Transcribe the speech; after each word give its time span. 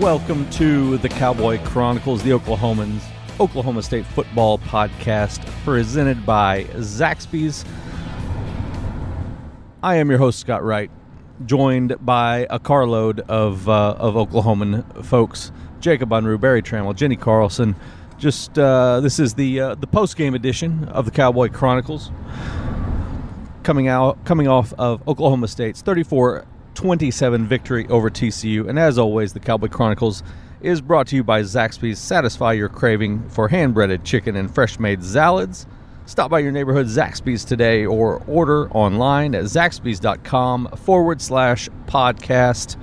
welcome 0.00 0.48
to 0.48 0.96
the 0.96 1.10
Cowboy 1.10 1.62
Chronicles, 1.62 2.22
the 2.22 2.30
Oklahomans, 2.30 3.02
Oklahoma 3.38 3.82
State 3.82 4.06
football 4.06 4.56
podcast 4.56 5.44
presented 5.62 6.24
by 6.24 6.64
Zaxby's. 6.76 7.66
I 9.82 9.96
am 9.96 10.08
your 10.08 10.18
host, 10.18 10.38
Scott 10.38 10.64
Wright, 10.64 10.90
joined 11.44 11.96
by 12.00 12.46
a 12.48 12.58
carload 12.58 13.20
of, 13.28 13.68
uh, 13.68 13.94
of 13.98 14.14
Oklahoman 14.14 15.04
folks 15.04 15.52
Jacob 15.80 16.08
Unruh, 16.08 16.40
Barry 16.40 16.62
Trammell, 16.62 16.96
Jenny 16.96 17.16
Carlson. 17.16 17.76
Just 18.16 18.58
uh, 18.58 19.00
this 19.00 19.18
is 19.18 19.34
the 19.34 19.60
uh, 19.60 19.74
the 19.74 19.86
post 19.86 20.16
game 20.16 20.34
edition 20.34 20.84
of 20.84 21.04
the 21.04 21.10
Cowboy 21.10 21.50
Chronicles, 21.50 22.10
coming 23.64 23.86
out 23.86 24.24
coming 24.24 24.48
off 24.48 24.72
of 24.78 25.06
Oklahoma 25.06 25.46
State's 25.46 25.82
34 25.82 26.46
27 26.80 27.46
victory 27.46 27.86
over 27.88 28.08
TCU. 28.08 28.66
And 28.66 28.78
as 28.78 28.96
always, 28.96 29.34
the 29.34 29.40
Cowboy 29.40 29.68
Chronicles 29.68 30.22
is 30.62 30.80
brought 30.80 31.06
to 31.08 31.16
you 31.16 31.22
by 31.22 31.42
Zaxby's. 31.42 31.98
Satisfy 31.98 32.54
your 32.54 32.70
craving 32.70 33.28
for 33.28 33.48
hand 33.48 33.74
breaded 33.74 34.02
chicken 34.02 34.34
and 34.34 34.50
fresh 34.50 34.78
made 34.78 35.04
salads. 35.04 35.66
Stop 36.06 36.30
by 36.30 36.38
your 36.38 36.52
neighborhood 36.52 36.86
Zaxby's 36.86 37.44
today 37.44 37.84
or 37.84 38.22
order 38.26 38.70
online 38.70 39.34
at 39.34 39.44
zaxby's.com 39.44 40.68
forward 40.68 41.20
slash 41.20 41.68
podcast. 41.84 42.78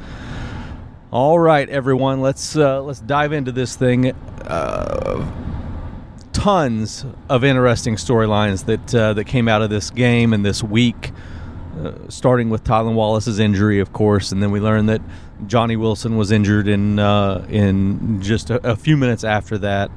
All 1.09 1.39
right, 1.39 1.67
everyone, 1.67 2.21
let's 2.21 2.55
uh, 2.55 2.83
let's 2.83 2.99
dive 2.99 3.33
into 3.33 3.51
this 3.51 3.75
thing. 3.75 4.11
Uh, 4.43 5.27
tons 6.33 7.03
of 7.29 7.43
interesting 7.43 7.95
storylines 7.95 8.65
that 8.65 8.93
uh, 8.93 9.13
that 9.13 9.25
came 9.25 9.47
out 9.47 9.63
of 9.63 9.71
this 9.71 9.89
game 9.89 10.33
and 10.33 10.45
this 10.45 10.61
week. 10.61 11.11
Uh, 11.77 11.93
starting 12.09 12.49
with 12.49 12.63
Tylan 12.63 12.95
Wallace's 12.95 13.39
injury, 13.39 13.79
of 13.79 13.93
course, 13.93 14.31
and 14.31 14.41
then 14.41 14.49
we 14.49 14.59
learned 14.59 14.89
that 14.89 15.01
Johnny 15.45 15.75
Wilson 15.75 16.17
was 16.17 16.31
injured 16.31 16.67
in 16.67 16.97
uh, 16.97 17.45
in 17.49 18.19
just 18.21 18.49
a, 18.49 18.71
a, 18.71 18.75
few 18.75 18.97
minutes 18.97 19.23
after 19.23 19.59
that. 19.59 19.91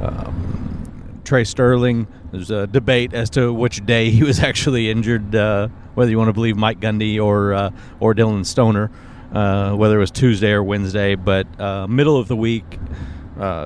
Um, 0.00 1.20
Trey 1.24 1.44
Sterling. 1.44 2.06
There's 2.32 2.50
a 2.50 2.66
debate 2.66 3.12
as 3.12 3.28
to 3.30 3.52
which 3.52 3.84
day 3.84 4.10
he 4.10 4.22
was 4.22 4.40
actually 4.42 4.90
injured, 4.90 5.34
uh, 5.34 5.68
whether 5.94 6.10
you 6.10 6.16
want 6.16 6.28
to 6.28 6.32
believe 6.32 6.56
Mike 6.56 6.80
Gundy 6.80 7.22
or 7.22 7.52
uh, 7.52 7.70
or 8.00 8.14
Dillon 8.14 8.44
Stoner, 8.44 8.90
uh, 9.32 9.74
whether 9.74 9.96
it 9.96 10.00
was 10.00 10.10
Tuesday 10.10 10.52
or 10.52 10.62
Wednesday. 10.62 11.14
But 11.14 11.46
uh, 11.60 11.86
middle 11.88 12.16
of 12.16 12.28
the 12.28 12.36
week, 12.36 12.78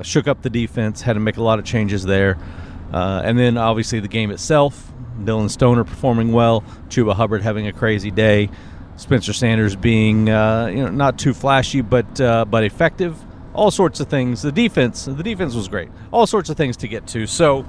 shook 0.02 0.26
up 0.26 0.42
the 0.42 0.50
defense, 0.50 1.02
had 1.02 1.12
to 1.12 1.20
make 1.20 1.36
a 1.36 1.42
lot 1.42 1.60
of 1.60 1.64
changes 1.64 2.02
there, 2.02 2.38
and 2.92 3.38
then 3.38 3.56
obviously 3.56 4.00
the 4.00 4.08
game 4.08 4.32
itself. 4.32 4.91
Dillon 5.24 5.48
Stoner 5.48 5.84
performing 5.84 6.32
well, 6.32 6.62
Chuba 6.88 7.14
Hubbard 7.14 7.42
having 7.42 7.66
a 7.66 7.72
crazy 7.72 8.10
day, 8.10 8.50
Spencer 8.96 9.32
Sanders 9.32 9.76
being 9.76 10.26
you 10.26 10.32
know 10.32 10.90
not 10.90 11.18
too 11.18 11.34
flashy 11.34 11.80
but 11.80 12.16
but 12.16 12.64
effective 12.64 13.16
all 13.54 13.70
sorts 13.70 14.00
of 14.00 14.08
things. 14.08 14.42
The 14.42 14.52
defense, 14.52 15.04
the 15.04 15.22
defense 15.22 15.54
was 15.54 15.68
great. 15.68 15.90
All 16.10 16.26
sorts 16.26 16.50
of 16.50 16.56
things 16.56 16.76
to 16.78 16.88
get 16.88 17.06
to. 17.08 17.26
So 17.26 17.66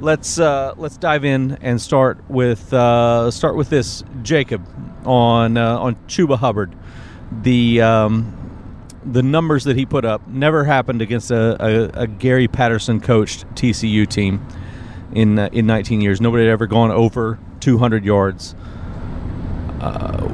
let's 0.00 0.38
uh, 0.38 0.74
let's 0.76 0.96
dive 0.96 1.24
in 1.24 1.58
and 1.60 1.80
start 1.80 2.18
with 2.28 2.72
uh, 2.72 3.30
start 3.30 3.56
with 3.56 3.70
this 3.70 4.02
Jacob 4.22 4.64
on 5.06 5.56
uh, 5.56 5.78
on 5.78 5.96
Chuba 6.06 6.38
Hubbard. 6.38 6.74
The 7.42 7.82
um, 7.82 8.32
the 9.04 9.22
numbers 9.22 9.64
that 9.64 9.76
he 9.76 9.86
put 9.86 10.04
up 10.04 10.26
never 10.26 10.64
happened 10.64 11.02
against 11.02 11.30
a, 11.30 11.64
a, 11.64 12.02
a 12.02 12.06
Gary 12.06 12.48
Patterson 12.48 13.00
coached 13.00 13.46
TCU 13.54 14.08
team 14.08 14.46
in 15.12 15.38
uh, 15.38 15.48
in 15.52 15.66
19 15.66 16.00
years. 16.00 16.20
Nobody 16.20 16.44
had 16.44 16.52
ever 16.52 16.66
gone 16.66 16.90
over 16.90 17.38
200 17.60 18.04
yards. 18.04 18.54
Uh, 19.80 20.28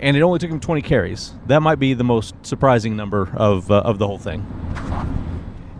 and 0.00 0.16
it 0.16 0.20
only 0.22 0.38
took 0.38 0.50
him 0.50 0.60
20 0.60 0.82
carries. 0.82 1.32
That 1.46 1.60
might 1.60 1.78
be 1.78 1.94
the 1.94 2.04
most 2.04 2.34
surprising 2.42 2.96
number 2.96 3.30
of 3.34 3.70
uh, 3.70 3.80
of 3.80 3.98
the 3.98 4.06
whole 4.06 4.18
thing. 4.18 4.46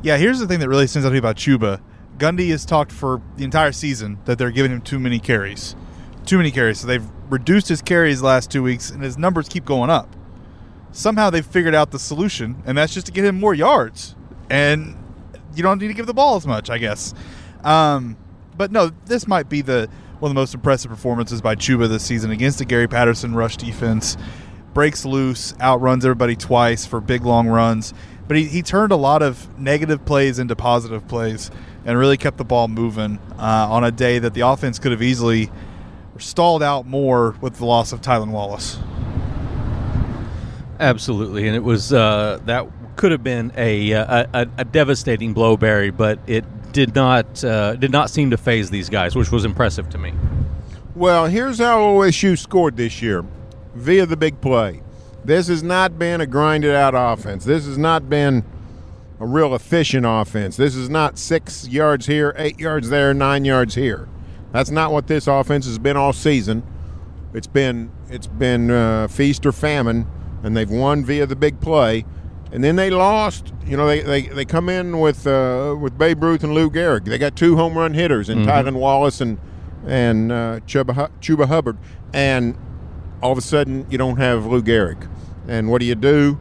Yeah, 0.02 0.16
here's 0.16 0.38
the 0.38 0.46
thing 0.46 0.60
that 0.60 0.68
really 0.68 0.86
stands 0.86 1.06
out 1.06 1.10
to 1.10 1.12
me 1.12 1.18
about 1.18 1.36
Chuba. 1.36 1.80
Gundy 2.18 2.50
has 2.50 2.64
talked 2.64 2.92
for 2.92 3.20
the 3.36 3.44
entire 3.44 3.72
season 3.72 4.18
that 4.24 4.38
they're 4.38 4.50
giving 4.50 4.70
him 4.70 4.80
too 4.80 4.98
many 4.98 5.18
carries. 5.18 5.74
Too 6.24 6.36
many 6.36 6.50
carries. 6.50 6.80
So 6.80 6.86
they've 6.86 7.06
reduced 7.28 7.68
his 7.68 7.82
carries 7.82 8.22
last 8.22 8.50
two 8.50 8.62
weeks, 8.62 8.90
and 8.90 9.02
his 9.02 9.18
numbers 9.18 9.48
keep 9.48 9.64
going 9.64 9.90
up. 9.90 10.14
Somehow 10.92 11.30
they've 11.30 11.44
figured 11.44 11.74
out 11.74 11.90
the 11.90 11.98
solution, 11.98 12.62
and 12.64 12.78
that's 12.78 12.94
just 12.94 13.06
to 13.06 13.12
get 13.12 13.24
him 13.24 13.40
more 13.40 13.54
yards. 13.54 14.14
And 14.48 14.96
you 15.54 15.62
don't 15.62 15.80
need 15.80 15.88
to 15.88 15.94
give 15.94 16.06
the 16.06 16.14
ball 16.14 16.36
as 16.36 16.46
much, 16.46 16.70
I 16.70 16.78
guess. 16.78 17.14
Um, 17.64 18.16
but 18.56 18.72
no, 18.72 18.90
this 19.06 19.26
might 19.26 19.48
be 19.48 19.62
the 19.62 19.88
one 20.20 20.30
of 20.30 20.34
the 20.34 20.40
most 20.40 20.54
impressive 20.54 20.90
performances 20.90 21.42
by 21.42 21.54
Chuba 21.54 21.88
this 21.88 22.04
season 22.04 22.30
against 22.30 22.58
the 22.58 22.64
Gary 22.64 22.88
Patterson 22.88 23.34
rush 23.34 23.56
defense. 23.56 24.16
Breaks 24.72 25.04
loose, 25.04 25.54
outruns 25.60 26.04
everybody 26.04 26.34
twice 26.34 26.86
for 26.86 27.00
big 27.00 27.24
long 27.24 27.46
runs. 27.46 27.94
But 28.26 28.38
he, 28.38 28.44
he 28.44 28.62
turned 28.62 28.90
a 28.90 28.96
lot 28.96 29.22
of 29.22 29.58
negative 29.58 30.04
plays 30.04 30.38
into 30.38 30.56
positive 30.56 31.06
plays 31.06 31.50
and 31.84 31.98
really 31.98 32.16
kept 32.16 32.38
the 32.38 32.44
ball 32.44 32.68
moving 32.68 33.18
uh, 33.38 33.68
on 33.70 33.84
a 33.84 33.90
day 33.90 34.18
that 34.18 34.34
the 34.34 34.40
offense 34.40 34.78
could 34.78 34.92
have 34.92 35.02
easily 35.02 35.50
stalled 36.18 36.62
out 36.62 36.86
more 36.86 37.36
with 37.40 37.56
the 37.56 37.66
loss 37.66 37.92
of 37.92 38.00
Tylan 38.00 38.30
Wallace. 38.30 38.78
Absolutely, 40.80 41.46
and 41.46 41.54
it 41.54 41.62
was 41.62 41.92
uh, 41.92 42.40
that 42.46 42.66
could 42.96 43.12
have 43.12 43.22
been 43.22 43.52
a, 43.56 43.92
a, 43.92 44.48
a 44.56 44.64
devastating 44.64 45.32
blow, 45.32 45.56
Barry, 45.56 45.90
but 45.90 46.18
it 46.26 46.44
did 46.74 46.94
not 46.94 47.42
uh, 47.42 47.76
did 47.76 47.90
not 47.90 48.10
seem 48.10 48.30
to 48.30 48.36
phase 48.36 48.68
these 48.68 48.90
guys, 48.90 49.16
which 49.16 49.32
was 49.32 49.46
impressive 49.46 49.88
to 49.90 49.98
me. 49.98 50.12
Well, 50.94 51.26
here's 51.26 51.58
how 51.58 51.80
OSU 51.80 52.36
scored 52.36 52.76
this 52.76 53.00
year 53.00 53.24
via 53.74 54.04
the 54.04 54.16
big 54.16 54.40
play. 54.42 54.82
This 55.24 55.48
has 55.48 55.62
not 55.62 55.98
been 55.98 56.20
a 56.20 56.26
grinded 56.26 56.74
out 56.74 56.94
offense. 56.94 57.44
This 57.44 57.64
has 57.64 57.78
not 57.78 58.10
been 58.10 58.44
a 59.18 59.26
real 59.26 59.54
efficient 59.54 60.04
offense. 60.06 60.56
This 60.56 60.74
is 60.74 60.90
not 60.90 61.18
six 61.18 61.66
yards 61.66 62.06
here, 62.06 62.34
eight 62.36 62.60
yards 62.60 62.90
there, 62.90 63.14
nine 63.14 63.44
yards 63.44 63.74
here. 63.74 64.08
That's 64.52 64.70
not 64.70 64.92
what 64.92 65.06
this 65.06 65.26
offense 65.26 65.66
has 65.66 65.78
been 65.78 65.96
all 65.96 66.12
season. 66.12 66.62
It's 67.32 67.46
been 67.46 67.90
it's 68.10 68.26
been 68.26 68.70
uh, 68.70 69.08
feast 69.08 69.46
or 69.46 69.52
famine, 69.52 70.06
and 70.42 70.56
they've 70.56 70.70
won 70.70 71.04
via 71.04 71.26
the 71.26 71.36
big 71.36 71.60
play 71.60 72.04
and 72.54 72.62
then 72.62 72.76
they 72.76 72.88
lost. 72.88 73.52
You 73.66 73.76
know, 73.76 73.86
they, 73.86 74.00
they, 74.00 74.22
they 74.22 74.44
come 74.44 74.68
in 74.68 75.00
with 75.00 75.26
uh, 75.26 75.76
with 75.78 75.98
Babe 75.98 76.22
Ruth 76.22 76.44
and 76.44 76.54
Lou 76.54 76.70
Gehrig. 76.70 77.04
They 77.04 77.18
got 77.18 77.34
two 77.34 77.56
home 77.56 77.76
run 77.76 77.92
hitters 77.92 78.30
in 78.30 78.38
mm-hmm. 78.38 78.48
Tylan 78.48 78.76
Wallace 78.76 79.20
and 79.20 79.38
and 79.86 80.30
uh, 80.30 80.60
Chuba, 80.60 81.10
Chuba 81.20 81.46
Hubbard, 81.46 81.76
and 82.14 82.56
all 83.20 83.32
of 83.32 83.38
a 83.38 83.42
sudden 83.42 83.86
you 83.90 83.98
don't 83.98 84.18
have 84.18 84.46
Lou 84.46 84.62
Gehrig. 84.62 85.10
And 85.48 85.68
what 85.68 85.80
do 85.80 85.86
you 85.86 85.96
do? 85.96 86.38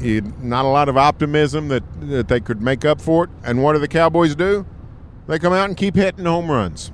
You, 0.00 0.22
not 0.40 0.64
a 0.64 0.68
lot 0.68 0.88
of 0.88 0.96
optimism 0.96 1.68
that, 1.68 1.82
that 2.08 2.28
they 2.28 2.40
could 2.40 2.62
make 2.62 2.84
up 2.84 3.00
for 3.00 3.24
it. 3.24 3.30
And 3.42 3.62
what 3.62 3.74
do 3.74 3.80
the 3.80 3.88
Cowboys 3.88 4.34
do? 4.34 4.64
They 5.26 5.38
come 5.38 5.52
out 5.52 5.68
and 5.68 5.76
keep 5.76 5.94
hitting 5.94 6.24
home 6.24 6.50
runs. 6.50 6.90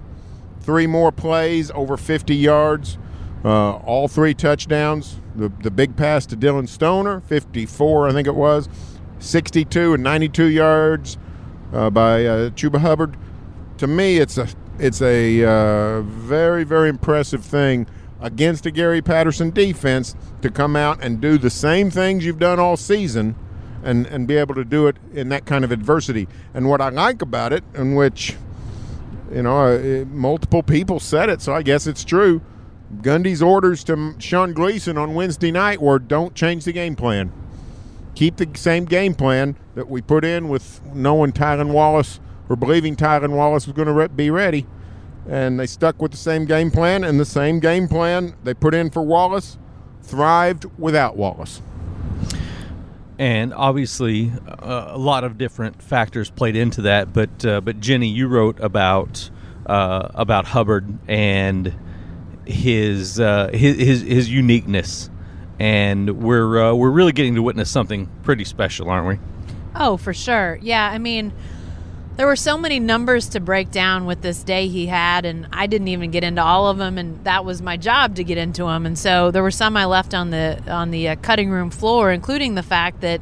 Three 0.61 0.87
more 0.87 1.13
plays, 1.13 1.71
over 1.73 1.97
50 1.97 2.35
yards, 2.35 2.99
uh, 3.45 3.73
all 3.77 4.09
three 4.09 4.35
touchdowns 4.35 5.20
the, 5.35 5.51
the 5.63 5.71
big 5.71 5.97
pass 5.97 6.27
to 6.27 6.37
Dillon 6.37 6.67
Stoner, 6.67 7.21
54, 7.21 8.09
I 8.09 8.13
think 8.13 8.27
it 8.27 8.35
was, 8.35 8.69
62 9.19 9.95
and 9.95 10.03
92 10.03 10.47
yards 10.47 11.19
uh, 11.73 11.91
by 11.91 12.25
uh, 12.25 12.51
Chuba 12.51 12.79
Hubbard. 12.79 13.17
To 13.79 13.87
me, 13.87 14.19
it's 14.19 14.37
a 14.37 14.49
it's 14.79 15.03
a 15.03 15.45
uh, 15.45 16.03
very 16.03 16.65
very 16.65 16.89
impressive 16.89 17.45
thing 17.45 17.87
against 18.21 18.67
a 18.67 18.71
Gary 18.71 19.01
Patterson 19.01 19.51
defense 19.51 20.15
to 20.43 20.51
come 20.51 20.77
out 20.77 21.03
and 21.03 21.21
do 21.21 21.39
the 21.39 21.51
same 21.51 21.91
things 21.91 22.25
you've 22.25 22.39
done 22.39 22.59
all 22.59 22.77
season. 22.77 23.35
And, 23.83 24.07
and 24.09 24.29
be 24.29 24.37
able 24.37 24.55
to 24.57 24.65
do 24.67 24.89
it 24.89 24.99
in 25.15 25.31
that 25.31 25.47
kind 25.47 25.65
of 25.65 25.73
adversity. 25.73 26.29
And 26.53 26.69
what 26.69 26.83
I 26.83 26.91
like 26.91 27.23
about 27.23 27.55
it, 27.55 27.65
in 27.73 27.95
which, 27.95 28.37
you 29.33 29.41
know, 29.41 29.69
uh, 29.69 30.05
multiple 30.05 30.63
people 30.63 31.01
said 31.01 31.31
it, 31.31 31.41
so 31.41 31.55
I 31.55 31.63
guess 31.63 31.87
it's 31.87 32.05
true 32.05 32.43
Gundy's 32.99 33.41
orders 33.41 33.85
to 33.85 34.15
Sean 34.19 34.53
Gleason 34.53 34.99
on 34.99 35.15
Wednesday 35.15 35.53
night 35.53 35.81
were 35.81 35.99
don't 35.99 36.35
change 36.35 36.65
the 36.65 36.73
game 36.73 36.97
plan. 36.97 37.33
Keep 38.15 38.37
the 38.37 38.49
same 38.55 38.85
game 38.85 39.15
plan 39.15 39.57
that 39.75 39.89
we 39.89 40.03
put 40.03 40.25
in 40.25 40.49
with 40.49 40.81
knowing 40.93 41.33
Tylan 41.33 41.73
Wallace 41.73 42.21
or 42.49 42.57
believing 42.57 42.97
Tylan 42.97 43.31
Wallace 43.31 43.67
was 43.67 43.75
going 43.75 43.87
to 43.87 43.95
re- 43.95 44.09
be 44.09 44.31
ready. 44.31 44.67
And 45.29 45.61
they 45.61 45.67
stuck 45.67 46.03
with 46.03 46.11
the 46.11 46.17
same 46.17 46.45
game 46.45 46.71
plan, 46.71 47.05
and 47.05 47.21
the 47.21 47.25
same 47.25 47.61
game 47.61 47.87
plan 47.87 48.35
they 48.43 48.55
put 48.55 48.75
in 48.75 48.91
for 48.91 49.03
Wallace 49.03 49.59
thrived 50.03 50.67
without 50.77 51.17
Wallace. 51.17 51.63
And 53.19 53.55
obviously, 53.55 54.33
uh, 54.49 54.87
a 54.89 54.99
lot 54.99 55.25
of 55.25 55.39
different 55.39 55.81
factors 55.83 56.31
played 56.31 56.57
into 56.57 56.83
that. 56.83 57.13
But 57.13 57.45
uh, 57.45 57.61
but 57.61 57.79
Jenny, 57.79 58.09
you 58.09 58.27
wrote 58.27 58.59
about 58.61 59.31
uh, 59.67 60.09
about 60.15 60.47
Hubbard 60.47 60.99
and 61.07 61.75
his 62.51 63.21
uh, 63.21 63.51
his, 63.53 63.77
his 63.77 64.01
his 64.03 64.31
uniqueness, 64.31 65.11
and 65.59 66.23
we're 66.23 66.71
uh, 66.71 66.75
we're 66.75 66.91
really 66.91 67.13
getting 67.13 67.35
to 67.37 67.43
witness 67.43 67.71
something 67.71 68.09
pretty 68.23 68.45
special, 68.45 68.91
aren't 68.91 69.07
we? 69.07 69.19
Oh, 69.75 69.97
for 69.97 70.13
sure. 70.13 70.59
Yeah, 70.61 70.89
I 70.91 70.99
mean, 70.99 71.33
there 72.17 72.27
were 72.27 72.37
so 72.37 72.59
many 72.59 72.81
numbers 72.81 73.29
to 73.31 73.41
break 73.41 73.71
down 73.71 74.05
with 74.05 74.21
this 74.21 74.43
day 74.43 74.69
he 74.69 74.87
had, 74.87 75.25
and 75.25 75.47
I 75.53 75.67
didn't 75.67 75.89
even 75.89 76.11
get 76.11 76.25
into 76.25 76.43
all 76.43 76.69
of 76.69 76.77
them, 76.77 76.99
and 76.99 77.25
that 77.25 77.45
was 77.45 77.63
my 77.63 77.77
job 77.77 78.17
to 78.17 78.25
get 78.25 78.37
into 78.37 78.65
them. 78.65 78.85
And 78.85 78.99
so 78.99 79.31
there 79.31 79.43
were 79.43 79.51
some 79.51 79.77
I 79.77 79.87
left 79.87 80.13
on 80.13 80.31
the 80.31 80.63
on 80.69 80.91
the 80.91 81.11
uh, 81.11 81.17
cutting 81.17 81.51
room 81.51 81.71
floor, 81.71 82.13
including 82.13 82.57
the 82.57 82.63
fact 82.63 83.01
that 83.01 83.21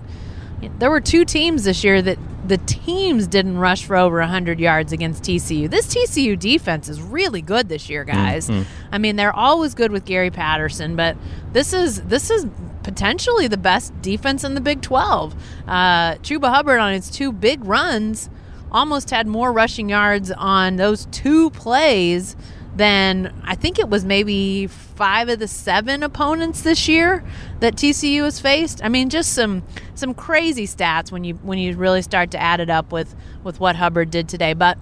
there 0.79 0.91
were 0.91 1.01
two 1.01 1.25
teams 1.25 1.65
this 1.65 1.85
year 1.85 2.03
that 2.03 2.19
the 2.47 2.59
teams 2.59 3.27
didn't 3.27 3.59
rush 3.59 3.85
for 3.85 3.95
over 3.97 4.19
100 4.21 4.59
yards 4.59 4.93
against 4.93 5.23
TCU. 5.23 5.69
This 5.71 5.95
TCU 5.95 6.39
defense 6.39 6.89
is 6.89 7.01
really 7.01 7.43
good 7.43 7.69
this 7.69 7.91
year, 7.91 8.05
guys. 8.05 8.49
I 8.91 8.99
mean, 8.99 9.17
they're 9.17 9.35
always 9.35 9.75
good 9.75 9.93
with 9.93 10.05
Gary 10.05 10.31
Patterson, 10.31 10.97
but 10.97 11.17
this 11.53 11.73
is 11.73 12.03
this 12.03 12.31
is 12.31 12.47
potentially 12.83 13.49
the 13.49 13.59
best 13.59 14.01
defense 14.01 14.45
in 14.45 14.55
the 14.55 14.63
Big 14.63 14.81
12. 14.81 15.35
Uh, 15.67 16.15
Chuba 16.17 16.53
Hubbard 16.53 16.81
on 16.81 16.93
his 16.95 17.11
two 17.11 17.33
big 17.33 17.63
runs 17.65 18.31
almost 18.73 19.11
had 19.11 19.27
more 19.27 19.53
rushing 19.53 19.91
yards 19.91 20.31
on 20.31 20.77
those 20.77 21.07
two 21.07 21.51
plays 21.51 22.35
than 22.79 23.35
I 23.45 23.57
think 23.57 23.81
it 23.81 23.89
was 23.89 24.05
maybe 24.05 24.69
five 24.69 25.29
of 25.29 25.41
the 25.41 25.49
seven 25.49 26.05
opponents 26.05 26.63
this 26.63 26.89
year 26.89 27.25
that 27.59 27.75
TCU 27.75 28.23
has 28.23 28.41
faced. 28.41 28.81
I 28.85 28.89
mean, 28.89 29.11
just 29.11 29.33
some 29.33 29.65
some 29.95 30.15
crazy 30.15 30.67
stats 30.67 31.11
when 31.11 31.25
you 31.25 31.35
when 31.35 31.59
you 31.59 31.77
really 31.77 32.03
start 32.03 32.31
to 32.31 32.41
add 32.41 32.61
it 32.61 32.71
up 32.71 32.93
with 32.93 33.17
with 33.43 33.59
what 33.59 33.77
Hubbard 33.77 34.11
did 34.11 34.29
today. 34.29 34.55
But 34.55 34.79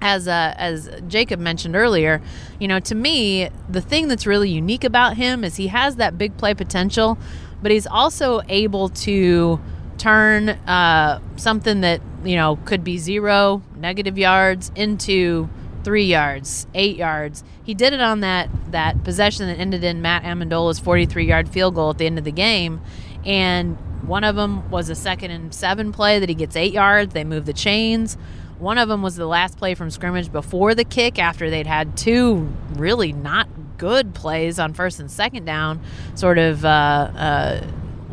as 0.00 0.26
uh, 0.26 0.52
as 0.56 0.90
Jacob 1.06 1.38
mentioned 1.38 1.76
earlier, 1.76 2.20
you 2.58 2.66
know, 2.66 2.80
to 2.80 2.94
me, 2.94 3.48
the 3.68 3.80
thing 3.80 4.08
that's 4.08 4.26
really 4.26 4.50
unique 4.50 4.82
about 4.82 5.16
him 5.16 5.44
is 5.44 5.56
he 5.56 5.68
has 5.68 5.96
that 5.96 6.18
big 6.18 6.36
play 6.36 6.54
potential, 6.54 7.16
but 7.62 7.70
he's 7.70 7.86
also 7.86 8.42
able 8.48 8.88
to 8.88 9.60
turn 9.96 10.48
uh, 10.48 11.20
something 11.36 11.82
that 11.82 12.00
you 12.24 12.34
know 12.34 12.56
could 12.64 12.82
be 12.82 12.98
zero 12.98 13.62
negative 13.76 14.18
yards 14.18 14.72
into 14.74 15.48
three 15.84 16.04
yards, 16.04 16.66
eight 16.74 16.96
yards. 16.96 17.44
He 17.62 17.74
did 17.74 17.92
it 17.92 18.00
on 18.00 18.20
that 18.20 18.48
that 18.70 19.04
possession 19.04 19.46
that 19.46 19.58
ended 19.58 19.84
in 19.84 20.02
Matt 20.02 20.24
Ammendola's 20.24 20.78
43 20.78 21.26
yard 21.26 21.48
field 21.48 21.74
goal 21.74 21.90
at 21.90 21.98
the 21.98 22.06
end 22.06 22.18
of 22.18 22.24
the 22.24 22.32
game, 22.32 22.80
and 23.24 23.76
one 24.06 24.24
of 24.24 24.34
them 24.36 24.68
was 24.70 24.88
a 24.88 24.94
second 24.94 25.30
and 25.30 25.54
seven 25.54 25.92
play 25.92 26.18
that 26.18 26.28
he 26.28 26.34
gets 26.34 26.56
eight 26.56 26.72
yards. 26.72 27.14
They 27.14 27.24
move 27.24 27.46
the 27.46 27.52
chains. 27.52 28.16
One 28.58 28.78
of 28.78 28.88
them 28.88 29.02
was 29.02 29.16
the 29.16 29.26
last 29.26 29.58
play 29.58 29.74
from 29.74 29.90
scrimmage 29.90 30.30
before 30.30 30.74
the 30.74 30.84
kick 30.84 31.18
after 31.18 31.50
they'd 31.50 31.66
had 31.66 31.96
two 31.96 32.52
really 32.74 33.12
not 33.12 33.48
good 33.76 34.14
plays 34.14 34.60
on 34.60 34.72
first 34.72 35.00
and 35.00 35.10
second 35.10 35.44
down, 35.44 35.80
sort 36.14 36.38
of 36.38 36.64
uh, 36.64 36.68
uh, 36.68 37.66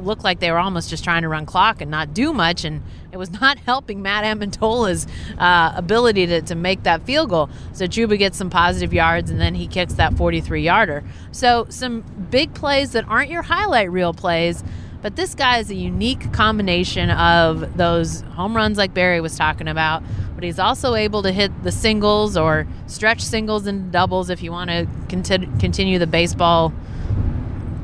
looked 0.03 0.23
like 0.23 0.39
they 0.39 0.51
were 0.51 0.59
almost 0.59 0.89
just 0.89 1.03
trying 1.03 1.21
to 1.23 1.29
run 1.29 1.45
clock 1.45 1.81
and 1.81 1.89
not 1.91 2.13
do 2.13 2.33
much, 2.33 2.63
and 2.65 2.81
it 3.11 3.17
was 3.17 3.31
not 3.41 3.57
helping 3.59 4.01
Matt 4.01 4.23
Ammendola's 4.23 5.07
uh, 5.37 5.73
ability 5.75 6.27
to, 6.27 6.41
to 6.41 6.55
make 6.55 6.83
that 6.83 7.03
field 7.05 7.29
goal. 7.29 7.49
So 7.73 7.85
Chuba 7.85 8.17
gets 8.17 8.37
some 8.37 8.49
positive 8.49 8.93
yards, 8.93 9.29
and 9.29 9.39
then 9.39 9.55
he 9.55 9.67
kicks 9.67 9.93
that 9.95 10.15
43 10.15 10.61
yarder. 10.61 11.03
So 11.31 11.65
some 11.69 12.01
big 12.29 12.53
plays 12.53 12.91
that 12.91 13.05
aren't 13.07 13.29
your 13.29 13.43
highlight 13.43 13.91
reel 13.91 14.13
plays. 14.13 14.63
But 15.01 15.15
this 15.15 15.33
guy 15.33 15.59
is 15.59 15.69
a 15.69 15.75
unique 15.75 16.33
combination 16.33 17.09
of 17.09 17.77
those 17.77 18.21
home 18.21 18.53
runs 18.55 18.77
like 18.77 18.93
Barry 18.93 19.21
was 19.21 19.37
talking 19.37 19.69
about, 19.69 20.03
but 20.35 20.43
he's 20.43 20.59
also 20.59 20.93
able 20.95 21.23
to 21.23 21.31
hit 21.31 21.51
the 21.63 21.71
singles 21.71 22.35
or 22.35 22.67
stretch 22.87 23.21
singles 23.21 23.65
and 23.65 23.93
doubles 23.93 24.29
if 24.29 24.43
you 24.43 24.51
want 24.51 24.69
to 24.69 24.87
continue 25.07 25.99
the 25.99 26.07
baseball, 26.07 26.71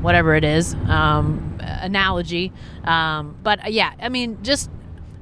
whatever 0.02 0.34
it 0.34 0.44
is, 0.44 0.74
um, 0.88 1.45
analogy. 1.66 2.52
Um, 2.84 3.36
but 3.42 3.64
uh, 3.64 3.68
yeah, 3.68 3.92
I 4.00 4.08
mean, 4.08 4.38
just 4.42 4.70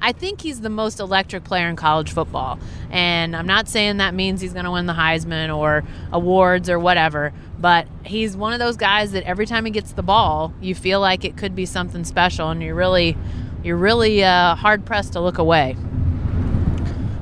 I 0.00 0.12
think 0.12 0.43
he's 0.43 0.61
the 0.61 0.70
most 0.70 1.00
electric 1.00 1.44
player 1.44 1.67
in 1.67 1.76
college 1.76 2.12
football. 2.12 2.58
And 2.91 3.35
I'm 3.35 3.46
not 3.46 3.69
saying 3.69 3.96
that 3.96 4.12
means 4.12 4.43
he's 4.43 4.52
going 4.52 4.67
to 4.67 4.70
win 4.70 4.85
the 4.85 4.93
Heisman 4.93 5.56
or 5.56 5.82
awards 6.12 6.69
or 6.69 6.79
whatever, 6.79 7.32
but 7.58 7.87
he's 8.05 8.37
one 8.37 8.52
of 8.52 8.58
those 8.58 8.76
guys 8.76 9.12
that 9.12 9.23
every 9.25 9.46
time 9.46 9.64
he 9.64 9.70
gets 9.70 9.93
the 9.93 10.02
ball, 10.02 10.52
you 10.61 10.75
feel 10.75 11.00
like 11.00 11.25
it 11.25 11.38
could 11.38 11.55
be 11.55 11.64
something 11.64 12.05
special 12.05 12.50
and 12.50 12.62
you're 12.62 12.75
really 12.75 13.17
you're 13.62 13.79
really 13.79 14.23
uh, 14.23 14.55
hard 14.55 14.85
pressed 14.85 15.14
to 15.14 15.20
look 15.20 15.38
away. 15.38 15.75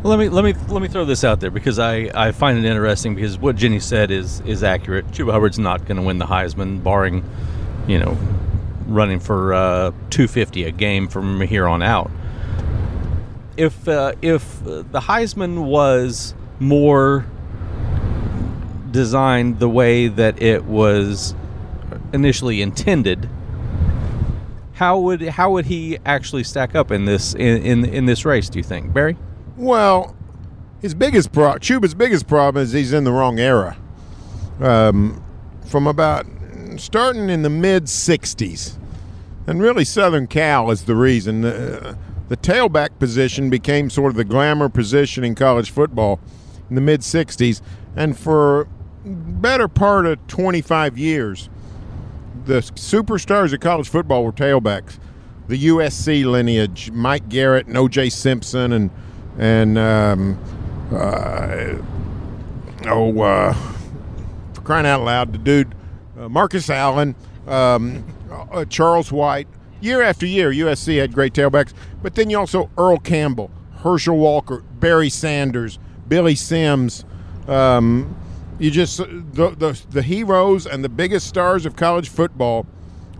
Let 0.02 0.18
me 0.18 0.28
let 0.28 0.44
me 0.44 0.52
let 0.66 0.82
me 0.82 0.88
throw 0.88 1.04
this 1.04 1.22
out 1.22 1.38
there 1.38 1.52
because 1.52 1.78
I, 1.78 2.10
I 2.12 2.32
find 2.32 2.58
it 2.58 2.64
interesting 2.64 3.14
because 3.14 3.38
what 3.38 3.54
Jenny 3.54 3.78
said 3.78 4.10
is 4.10 4.40
is 4.40 4.64
accurate. 4.64 5.06
Chuba 5.12 5.30
Hubbard's 5.30 5.60
not 5.60 5.86
going 5.86 5.98
to 5.98 6.02
win 6.02 6.18
the 6.18 6.26
Heisman, 6.26 6.82
barring 6.82 7.24
you 7.86 8.00
know 8.00 8.18
running 8.86 9.20
for 9.20 9.54
uh, 9.54 9.90
250 10.10 10.64
a 10.64 10.70
game 10.70 11.08
from 11.08 11.40
here 11.40 11.66
on 11.66 11.82
out. 11.82 12.10
If 13.56 13.86
uh, 13.86 14.12
if 14.22 14.62
the 14.64 15.00
Heisman 15.00 15.64
was 15.64 16.34
more 16.58 17.26
designed 18.90 19.58
the 19.58 19.68
way 19.68 20.08
that 20.08 20.40
it 20.40 20.64
was 20.64 21.34
initially 22.12 22.62
intended, 22.62 23.28
how 24.74 24.98
would 24.98 25.22
how 25.22 25.50
would 25.52 25.66
he 25.66 25.98
actually 26.06 26.44
stack 26.44 26.74
up 26.74 26.90
in 26.90 27.04
this 27.04 27.34
in 27.34 27.62
in, 27.62 27.84
in 27.84 28.06
this 28.06 28.24
race? 28.24 28.48
Do 28.48 28.58
you 28.58 28.64
think, 28.64 28.92
Barry? 28.92 29.16
Well, 29.56 30.16
his 30.80 30.94
biggest 30.94 31.32
pro 31.32 31.58
Chuba's 31.58 31.94
biggest 31.94 32.26
problem 32.26 32.62
is 32.62 32.72
he's 32.72 32.92
in 32.92 33.04
the 33.04 33.12
wrong 33.12 33.38
era. 33.38 33.76
Um, 34.60 35.22
from 35.66 35.86
about 35.86 36.26
starting 36.78 37.28
in 37.28 37.42
the 37.42 37.50
mid 37.50 37.84
'60s, 37.84 38.78
and 39.46 39.60
really 39.60 39.84
Southern 39.84 40.26
Cal 40.26 40.70
is 40.70 40.84
the 40.84 40.96
reason. 40.96 41.44
Uh, 41.44 41.96
the 42.28 42.36
tailback 42.36 42.98
position 42.98 43.50
became 43.50 43.90
sort 43.90 44.10
of 44.10 44.16
the 44.16 44.24
glamour 44.24 44.68
position 44.68 45.22
in 45.24 45.34
college 45.34 45.70
football 45.70 46.20
in 46.68 46.74
the 46.74 46.80
mid 46.80 47.00
'60s, 47.00 47.60
and 47.96 48.18
for 48.18 48.68
better 49.04 49.68
part 49.68 50.06
of 50.06 50.24
25 50.28 50.96
years, 50.96 51.48
the 52.44 52.60
superstars 52.60 53.52
of 53.52 53.60
college 53.60 53.88
football 53.88 54.24
were 54.24 54.32
tailbacks. 54.32 54.98
The 55.48 55.66
USC 55.66 56.24
lineage, 56.24 56.90
Mike 56.92 57.28
Garrett 57.28 57.66
and 57.66 57.76
O.J. 57.76 58.10
Simpson, 58.10 58.72
and 58.72 58.90
and 59.38 59.78
um, 59.78 60.38
uh, 60.92 61.74
oh, 62.86 63.20
uh, 63.20 63.52
for 64.54 64.60
crying 64.62 64.86
out 64.86 65.02
loud, 65.02 65.32
the 65.32 65.38
dude 65.38 65.74
uh, 66.18 66.28
Marcus 66.28 66.68
Allen, 66.70 67.14
um, 67.46 68.04
uh, 68.30 68.64
Charles 68.66 69.12
White. 69.12 69.48
Year 69.80 70.02
after 70.02 70.26
year, 70.26 70.52
USC 70.52 71.00
had 71.00 71.12
great 71.12 71.32
tailbacks, 71.32 71.72
but 72.02 72.14
then 72.14 72.30
you 72.30 72.38
also 72.38 72.70
Earl 72.78 72.98
Campbell, 72.98 73.50
Herschel 73.78 74.16
Walker, 74.16 74.62
Barry 74.78 75.08
Sanders, 75.08 75.78
Billy 76.06 76.36
Sims. 76.36 77.04
Um, 77.48 78.16
you 78.60 78.70
just 78.70 78.98
the, 78.98 79.54
the 79.58 79.82
the 79.90 80.02
heroes 80.02 80.66
and 80.66 80.84
the 80.84 80.88
biggest 80.88 81.26
stars 81.26 81.66
of 81.66 81.74
college 81.74 82.08
football 82.08 82.66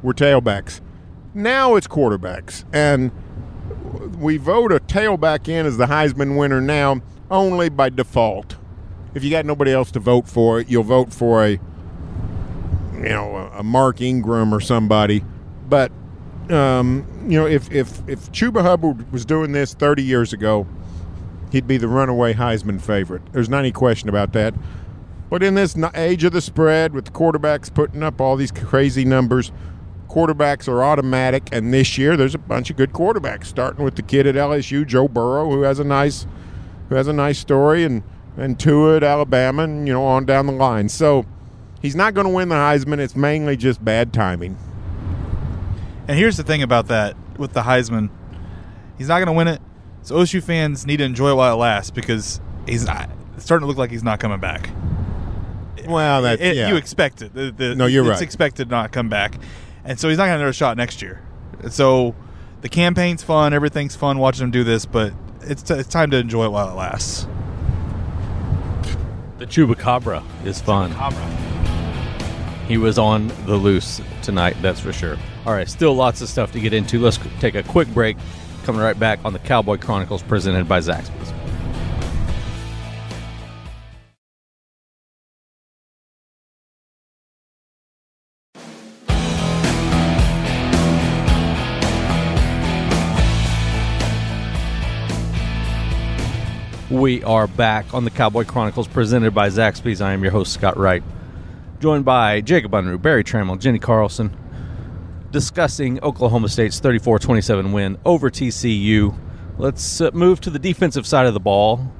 were 0.03 0.15
tailbacks. 0.15 0.81
Now 1.35 1.75
it's 1.75 1.89
quarterbacks, 1.89 2.65
and 2.73 3.11
we 4.19 4.37
vote 4.37 4.71
a 4.71 4.79
tailback 4.79 5.49
in 5.49 5.67
as 5.67 5.79
the 5.79 5.87
Heisman 5.87 6.39
winner 6.39 6.61
now 6.61 7.01
only 7.31 7.71
by 7.71 7.89
default. 7.89 8.57
If 9.15 9.25
you 9.25 9.31
got 9.31 9.45
nobody 9.45 9.73
else 9.73 9.91
to 9.93 10.01
vote 10.01 10.29
for, 10.29 10.61
you'll 10.61 10.85
vote 10.85 11.13
for 11.13 11.45
a 11.45 11.59
you 13.03 13.09
know 13.09 13.51
a, 13.55 13.63
Mark 13.63 14.01
Ingram 14.01 14.55
or 14.55 14.61
somebody. 14.61 15.25
But 15.69 15.93
um, 16.51 17.07
you 17.29 17.39
know 17.39 17.47
if 17.47 17.71
if 17.71 18.07
if 18.09 18.31
Chuba 18.33 18.63
Hubbard 18.63 19.11
was 19.13 19.25
doing 19.25 19.53
this 19.53 19.75
30 19.75 20.03
years 20.03 20.33
ago, 20.33 20.67
he'd 21.51 21.67
be 21.67 21.77
the 21.77 21.89
runaway 21.89 22.35
Heisman 22.35 22.81
favorite. 22.81 23.23
There's 23.33 23.49
not 23.49 23.61
any 23.61 23.73
question 23.73 24.09
about 24.09 24.33
that. 24.33 24.55
But 25.31 25.43
in 25.43 25.55
this 25.55 25.77
age 25.95 26.25
of 26.25 26.33
the 26.33 26.43
spread, 26.43 26.93
with 26.93 27.13
quarterbacks 27.15 27.73
putting 27.73 28.03
up 28.03 28.21
all 28.21 28.37
these 28.37 28.53
crazy 28.53 29.05
numbers, 29.05 29.51
quarterbacks 30.07 30.69
are 30.69 30.85
automatic. 30.85 31.49
And 31.53 31.73
this 31.73 31.97
year, 31.97 32.19
there's 32.19 32.35
a 32.35 32.39
bunch 32.39 32.69
of 32.69 32.77
good 32.77 32.93
quarterbacks, 32.93 33.47
starting 33.47 33.83
with 33.83 33.97
the 33.97 34.03
kid 34.03 34.27
at 34.27 34.35
LSU, 34.35 34.87
Joe 34.87 35.09
Burrow, 35.09 35.49
who 35.49 35.63
has 35.63 35.79
a 35.79 35.85
nice, 35.85 36.27
who 36.91 36.97
has 36.97 37.09
a 37.09 37.15
nice 37.15 37.39
story, 37.39 37.85
and 37.85 38.03
and 38.37 38.61
Tua 38.61 38.97
at 38.97 39.03
Alabama, 39.05 39.65
and 39.65 39.87
you 39.87 39.95
know 39.95 40.05
on 40.05 40.27
down 40.27 40.47
the 40.47 40.53
line. 40.53 40.91
So 40.91 41.25
he's 41.83 41.95
not 41.97 42.15
going 42.15 42.27
to 42.27 42.33
win 42.33 42.49
the 42.49 42.55
Heisman. 42.55 42.99
It's 42.99 43.15
mainly 43.17 43.57
just 43.57 43.85
bad 43.85 44.13
timing. 44.13 44.57
And 46.09 46.19
here's 46.19 46.37
the 46.37 46.43
thing 46.43 46.63
about 46.63 46.89
that 46.89 47.17
with 47.37 47.53
the 47.53 47.63
Heisman, 47.63 48.09
he's 48.99 49.09
not 49.09 49.19
going 49.19 49.27
to 49.27 49.33
win 49.33 49.49
it. 49.49 49.61
So 50.03 50.17
OSU 50.17 50.43
fans 50.43 50.87
need 50.87 50.97
to 50.99 51.05
enjoy 51.05 51.31
it 51.31 51.35
while 51.35 51.55
it 51.55 51.59
lasts 51.59 51.91
because 51.91 52.41
he's 52.67 52.87
not, 52.87 53.09
it's 53.37 53.45
starting 53.45 53.63
to 53.65 53.69
look 53.69 53.77
like 53.77 53.91
he's 53.91 54.03
not 54.03 54.19
coming 54.19 54.41
back. 54.41 54.71
Well, 55.87 56.23
that 56.23 56.41
yeah. 56.41 56.69
you 56.69 56.77
expect 56.77 57.23
it. 57.23 57.35
The, 57.35 57.51
the, 57.51 57.75
No, 57.75 57.87
you're 57.87 58.05
it's 58.05 58.11
right. 58.11 58.23
expected 58.23 58.69
to 58.69 58.71
not 58.71 58.93
come 58.93 59.09
back, 59.09 59.37
and 59.85 59.99
so 59.99 60.09
he's 60.09 60.19
not 60.19 60.25
going 60.25 60.29
to 60.29 60.33
have 60.33 60.41
another 60.41 60.53
shot 60.53 60.77
next 60.77 61.03
year. 61.03 61.21
So 61.71 62.15
the 62.61 62.69
campaign's 62.69 63.23
fun, 63.23 63.53
everything's 63.53 63.97
fun 63.97 64.19
watching 64.19 64.45
him 64.45 64.51
do 64.53 64.63
this, 64.65 64.87
but 64.87 65.13
it's 65.41 65.63
t- 65.63 65.75
it's 65.75 65.89
time 65.89 66.11
to 66.13 66.19
enjoy 66.19 66.45
it 66.45 66.53
while 66.53 66.69
it 66.69 66.75
lasts. 66.75 67.27
The 69.39 69.47
Chupacabra 69.47 70.23
is 70.47 70.61
fun 70.61 70.93
he 72.69 72.79
was 72.79 72.99
on 72.99 73.29
the 73.47 73.57
loose 73.57 74.01
tonight, 74.23 74.57
that's 74.63 74.81
for 74.81 74.93
sure. 74.93 75.17
All 75.47 75.53
right, 75.53 75.69
still 75.69 75.95
lots 75.95 76.21
of 76.21 76.29
stuff 76.29 76.53
to 76.53 76.61
get 76.61 76.73
into. 76.73 76.99
Let's 76.99 77.19
take 77.41 77.55
a 77.55 77.63
quick 77.63 77.89
break. 77.89 78.17
Coming 78.65 78.81
right 78.81 78.99
back 78.99 79.19
on 79.25 79.33
the 79.33 79.41
Cowboy 79.41 79.77
Chronicles 79.79 80.23
presented 80.23 80.69
by 80.69 80.79
Zaxby's. 80.79 81.33
We 96.89 97.25
are 97.25 97.47
back 97.47 97.95
on 97.95 98.05
the 98.05 98.11
Cowboy 98.11 98.45
Chronicles 98.45 98.87
presented 98.87 99.35
by 99.35 99.49
Zaxby's. 99.49 100.01
I 100.01 100.13
am 100.13 100.23
your 100.23 100.31
host, 100.31 100.53
Scott 100.53 100.77
Wright. 100.77 101.03
Joined 101.83 102.05
by 102.05 102.41
Jacob 102.41 102.71
Unruh, 102.71 103.03
Barry 103.03 103.25
Trammell, 103.25 103.59
Jenny 103.59 103.81
Carlson, 103.81 104.37
discussing 105.33 105.99
Oklahoma 106.05 106.49
State's 106.49 106.79
34 106.79 107.19
27 107.19 107.73
win 107.73 107.99
over 108.05 108.31
TCU. 108.31 109.19
Let's 109.59 110.01
uh, 110.01 110.13
move 110.15 110.41
to 110.43 110.51
the 110.51 110.61
defensive 110.61 111.09
side 111.09 111.27
of 111.27 111.35
the 111.35 111.41
ball. 111.41 111.93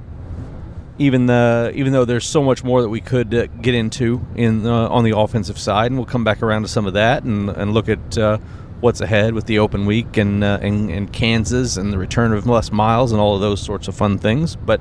Even 0.99 1.25
the 1.25 1.73
even 1.75 1.91
though 1.91 2.05
there's 2.05 2.25
so 2.25 2.41
much 2.41 2.63
more 2.63 2.81
that 2.81 2.87
we 2.87 3.01
could 3.01 3.33
uh, 3.35 3.47
get 3.47 3.75
into 3.75 4.25
in 4.35 4.65
uh, 4.65 4.87
on 4.87 5.03
the 5.03 5.17
offensive 5.17 5.59
side, 5.59 5.87
and 5.91 5.97
we'll 5.97 6.05
come 6.05 6.23
back 6.23 6.41
around 6.41 6.61
to 6.61 6.69
some 6.69 6.85
of 6.85 6.93
that 6.93 7.25
and, 7.25 7.49
and 7.49 7.73
look 7.73 7.89
at 7.89 8.17
uh, 8.17 8.37
what's 8.79 9.01
ahead 9.01 9.33
with 9.33 9.47
the 9.47 9.59
open 9.59 9.85
week 9.85 10.15
and, 10.15 10.45
uh, 10.45 10.59
and, 10.61 10.89
and 10.91 11.11
Kansas 11.11 11.75
and 11.75 11.91
the 11.91 11.97
return 11.97 12.31
of 12.31 12.47
Les 12.47 12.71
Miles 12.71 13.11
and 13.11 13.19
all 13.19 13.35
of 13.35 13.41
those 13.41 13.61
sorts 13.61 13.89
of 13.89 13.95
fun 13.97 14.17
things. 14.17 14.55
But 14.55 14.79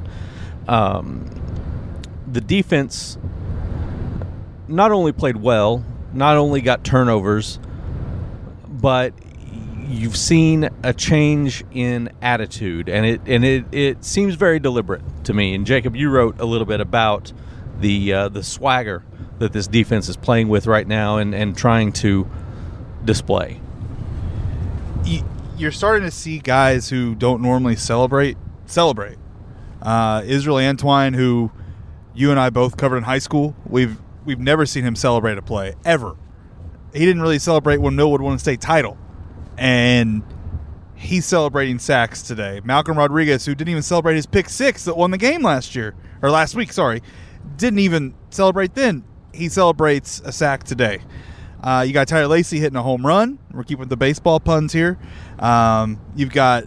um, 0.69 1.29
the 2.31 2.41
defense 2.41 3.19
not 4.73 4.91
only 4.91 5.13
played 5.13 5.37
well, 5.37 5.85
not 6.13 6.37
only 6.37 6.61
got 6.61 6.83
turnovers, 6.83 7.59
but 8.69 9.13
you've 9.87 10.17
seen 10.17 10.71
a 10.83 10.93
change 10.95 11.63
in 11.73 12.11
attitude, 12.23 12.89
and 12.89 13.05
it 13.05 13.21
and 13.27 13.45
it, 13.45 13.65
it 13.73 14.05
seems 14.05 14.35
very 14.35 14.59
deliberate 14.59 15.03
to 15.25 15.35
me. 15.35 15.55
And 15.55 15.67
Jacob, 15.67 15.95
you 15.95 16.11
wrote 16.11 16.41
a 16.41 16.45
little 16.45 16.67
bit 16.67 16.81
about 16.81 17.33
the 17.81 18.13
uh, 18.13 18.29
the 18.29 18.43
swagger 18.43 19.05
that 19.39 19.53
this 19.53 19.67
defense 19.67 20.09
is 20.09 20.17
playing 20.17 20.49
with 20.49 20.67
right 20.67 20.87
now, 20.87 21.19
and, 21.19 21.35
and 21.35 21.57
trying 21.57 21.93
to 21.93 22.29
display. 23.05 23.61
You're 25.59 25.73
starting 25.73 26.05
to 26.05 26.11
see 26.11 26.39
guys 26.39 26.89
who 26.89 27.15
don't 27.15 27.43
normally 27.43 27.77
celebrate 27.77 28.37
celebrate. 28.67 29.19
Uh, 29.83 30.23
Israel 30.25 30.57
Antwine, 30.57 31.15
who 31.15 31.51
you 32.15 32.31
and 32.31 32.39
I 32.41 32.51
both 32.51 32.77
covered 32.77 32.99
in 32.99 33.03
high 33.03 33.19
school, 33.19 33.55
we've 33.67 33.99
we've 34.25 34.39
never 34.39 34.67
seen 34.67 34.85
him 34.85 34.97
celebrate 34.97 35.39
a 35.39 35.43
play 35.43 35.75
ever. 35.85 36.17
He 36.93 37.01
didn't 37.01 37.23
really 37.23 37.39
celebrate 37.39 37.79
when 37.79 37.97
Millwood 37.97 38.21
won 38.21 38.35
a 38.35 38.39
state 38.39 38.61
title, 38.61 38.99
and 39.57 40.23
he's 40.95 41.25
celebrating 41.27 41.79
sacks 41.79 42.23
today. 42.23 42.61
Malcolm 42.65 42.99
Rodriguez, 42.99 43.45
who 43.47 43.55
didn't 43.55 43.71
even 43.71 43.83
celebrate 43.83 44.15
his 44.15 44.27
pick 44.27 44.49
six 44.49 44.85
that 44.85 44.97
won 44.97 45.11
the 45.11 45.19
game 45.19 45.43
last 45.43 45.75
year 45.75 45.95
or 46.21 46.31
last 46.31 46.55
week, 46.55 46.73
sorry, 46.73 47.03
didn't 47.57 47.79
even 47.79 48.15
celebrate 48.31 48.75
then. 48.75 49.05
He 49.33 49.49
celebrates 49.49 50.21
a 50.25 50.33
sack 50.33 50.65
today. 50.65 51.01
Uh, 51.63 51.85
you 51.87 51.93
got 51.93 52.09
Tyler 52.09 52.27
Lacy 52.27 52.59
hitting 52.59 52.77
a 52.77 52.83
home 52.83 53.07
run. 53.07 53.39
We're 53.53 53.63
keeping 53.63 53.89
the 53.89 53.97
baseball 53.97 54.41
puns 54.41 54.73
here. 54.73 54.99
Um, 55.39 56.01
you've 56.17 56.33
got 56.33 56.65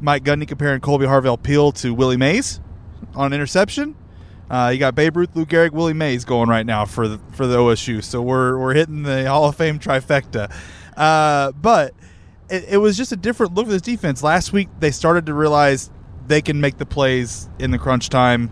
Mike 0.00 0.24
Gundy 0.24 0.48
comparing 0.48 0.80
Colby 0.80 1.06
Harvell 1.06 1.40
Peel 1.40 1.72
to 1.72 1.94
Willie 1.94 2.16
Mays 2.16 2.60
on 3.14 3.26
an 3.26 3.32
interception. 3.34 3.94
Uh, 4.50 4.70
you 4.72 4.78
got 4.78 4.94
Babe 4.94 5.16
Ruth, 5.16 5.34
Lou 5.34 5.44
Gehrig, 5.44 5.72
Willie 5.72 5.92
Mays 5.92 6.24
going 6.24 6.48
right 6.48 6.64
now 6.64 6.84
for 6.84 7.08
the, 7.08 7.20
for 7.32 7.46
the 7.46 7.56
OSU. 7.56 8.02
So 8.02 8.22
we're, 8.22 8.58
we're 8.58 8.74
hitting 8.74 9.02
the 9.02 9.26
Hall 9.28 9.48
of 9.48 9.56
Fame 9.56 9.78
trifecta. 9.78 10.54
Uh, 10.96 11.52
but 11.52 11.94
it, 12.48 12.64
it, 12.70 12.76
was 12.78 12.96
just 12.96 13.12
a 13.12 13.16
different 13.16 13.54
look 13.54 13.66
at 13.66 13.70
this 13.70 13.82
defense. 13.82 14.22
Last 14.22 14.52
week 14.52 14.68
they 14.78 14.90
started 14.90 15.26
to 15.26 15.34
realize 15.34 15.90
they 16.26 16.40
can 16.40 16.60
make 16.60 16.78
the 16.78 16.86
plays 16.86 17.48
in 17.58 17.70
the 17.70 17.78
crunch 17.78 18.08
time 18.08 18.50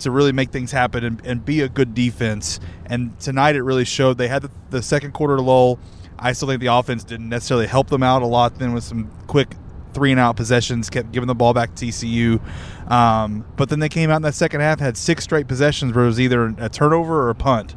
to 0.00 0.10
really 0.10 0.32
make 0.32 0.50
things 0.50 0.72
happen 0.72 1.04
and, 1.04 1.24
and 1.24 1.44
be 1.44 1.60
a 1.60 1.68
good 1.68 1.94
defense. 1.94 2.58
And 2.86 3.18
tonight 3.20 3.54
it 3.54 3.62
really 3.62 3.84
showed. 3.84 4.18
They 4.18 4.28
had 4.28 4.42
the, 4.42 4.50
the 4.70 4.82
second 4.82 5.12
quarter 5.12 5.40
lull. 5.40 5.78
I 6.18 6.32
still 6.32 6.48
think 6.48 6.60
the 6.60 6.68
offense 6.68 7.04
didn't 7.04 7.28
necessarily 7.28 7.66
help 7.66 7.90
them 7.90 8.02
out 8.02 8.22
a 8.22 8.26
lot. 8.26 8.58
Then 8.58 8.72
with 8.72 8.84
some 8.84 9.10
quick 9.26 9.54
three 9.92 10.10
and 10.10 10.20
out 10.20 10.36
possessions, 10.36 10.90
kept 10.90 11.12
giving 11.12 11.26
the 11.26 11.34
ball 11.34 11.54
back 11.54 11.74
to 11.76 11.86
TCU. 11.86 12.40
Um, 12.88 13.44
but 13.56 13.70
then 13.70 13.78
they 13.78 13.88
came 13.88 14.10
out 14.10 14.16
in 14.16 14.22
that 14.22 14.34
second 14.34 14.60
half, 14.60 14.80
had 14.80 14.96
six 14.96 15.24
straight 15.24 15.48
possessions 15.48 15.94
where 15.94 16.04
it 16.04 16.08
was 16.08 16.20
either 16.20 16.54
a 16.58 16.68
turnover 16.68 17.22
or 17.22 17.30
a 17.30 17.34
punt. 17.34 17.74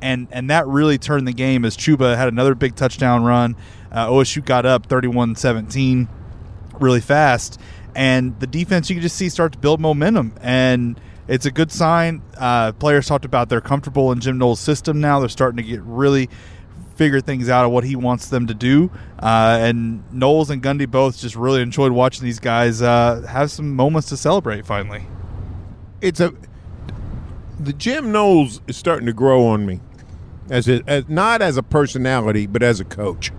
And, 0.00 0.28
and 0.30 0.50
that 0.50 0.66
really 0.66 0.98
turned 0.98 1.26
the 1.26 1.32
game 1.32 1.64
as 1.64 1.76
Chuba 1.76 2.16
had 2.16 2.28
another 2.28 2.54
big 2.54 2.76
touchdown 2.76 3.24
run. 3.24 3.56
Uh, 3.90 4.08
OSU 4.08 4.44
got 4.44 4.66
up 4.66 4.86
31 4.86 5.36
17 5.36 6.08
really 6.80 7.00
fast. 7.00 7.60
And 7.94 8.38
the 8.40 8.46
defense, 8.46 8.90
you 8.90 8.96
can 8.96 9.02
just 9.02 9.16
see 9.16 9.28
start 9.28 9.52
to 9.52 9.58
build 9.58 9.80
momentum. 9.80 10.34
And 10.42 11.00
it's 11.28 11.46
a 11.46 11.50
good 11.50 11.72
sign. 11.72 12.22
Uh, 12.36 12.72
players 12.72 13.06
talked 13.06 13.24
about 13.24 13.48
they're 13.48 13.60
comfortable 13.60 14.12
in 14.12 14.20
Jim 14.20 14.38
Knowles' 14.38 14.60
system 14.60 15.00
now. 15.00 15.18
They're 15.18 15.28
starting 15.28 15.56
to 15.56 15.62
get 15.62 15.80
really 15.82 16.28
figure 16.96 17.20
things 17.20 17.48
out 17.48 17.64
of 17.64 17.70
what 17.70 17.84
he 17.84 17.94
wants 17.94 18.28
them 18.30 18.46
to 18.46 18.54
do. 18.54 18.90
Uh, 19.18 19.58
and 19.60 20.02
Knowles 20.12 20.50
and 20.50 20.62
Gundy 20.62 20.90
both 20.90 21.18
just 21.18 21.36
really 21.36 21.62
enjoyed 21.62 21.92
watching 21.92 22.24
these 22.24 22.40
guys 22.40 22.82
uh, 22.82 23.22
have 23.28 23.50
some 23.50 23.74
moments 23.76 24.08
to 24.08 24.16
celebrate. 24.16 24.66
Finally, 24.66 25.06
it's 26.00 26.20
a 26.20 26.32
the 27.58 27.72
Jim 27.72 28.12
Knowles 28.12 28.60
is 28.66 28.76
starting 28.76 29.06
to 29.06 29.12
grow 29.12 29.46
on 29.46 29.64
me 29.64 29.80
as, 30.50 30.68
a, 30.68 30.82
as 30.86 31.08
not 31.08 31.42
as 31.42 31.56
a 31.56 31.62
personality, 31.62 32.46
but 32.46 32.62
as 32.62 32.80
a 32.80 32.84
coach. 32.84 33.32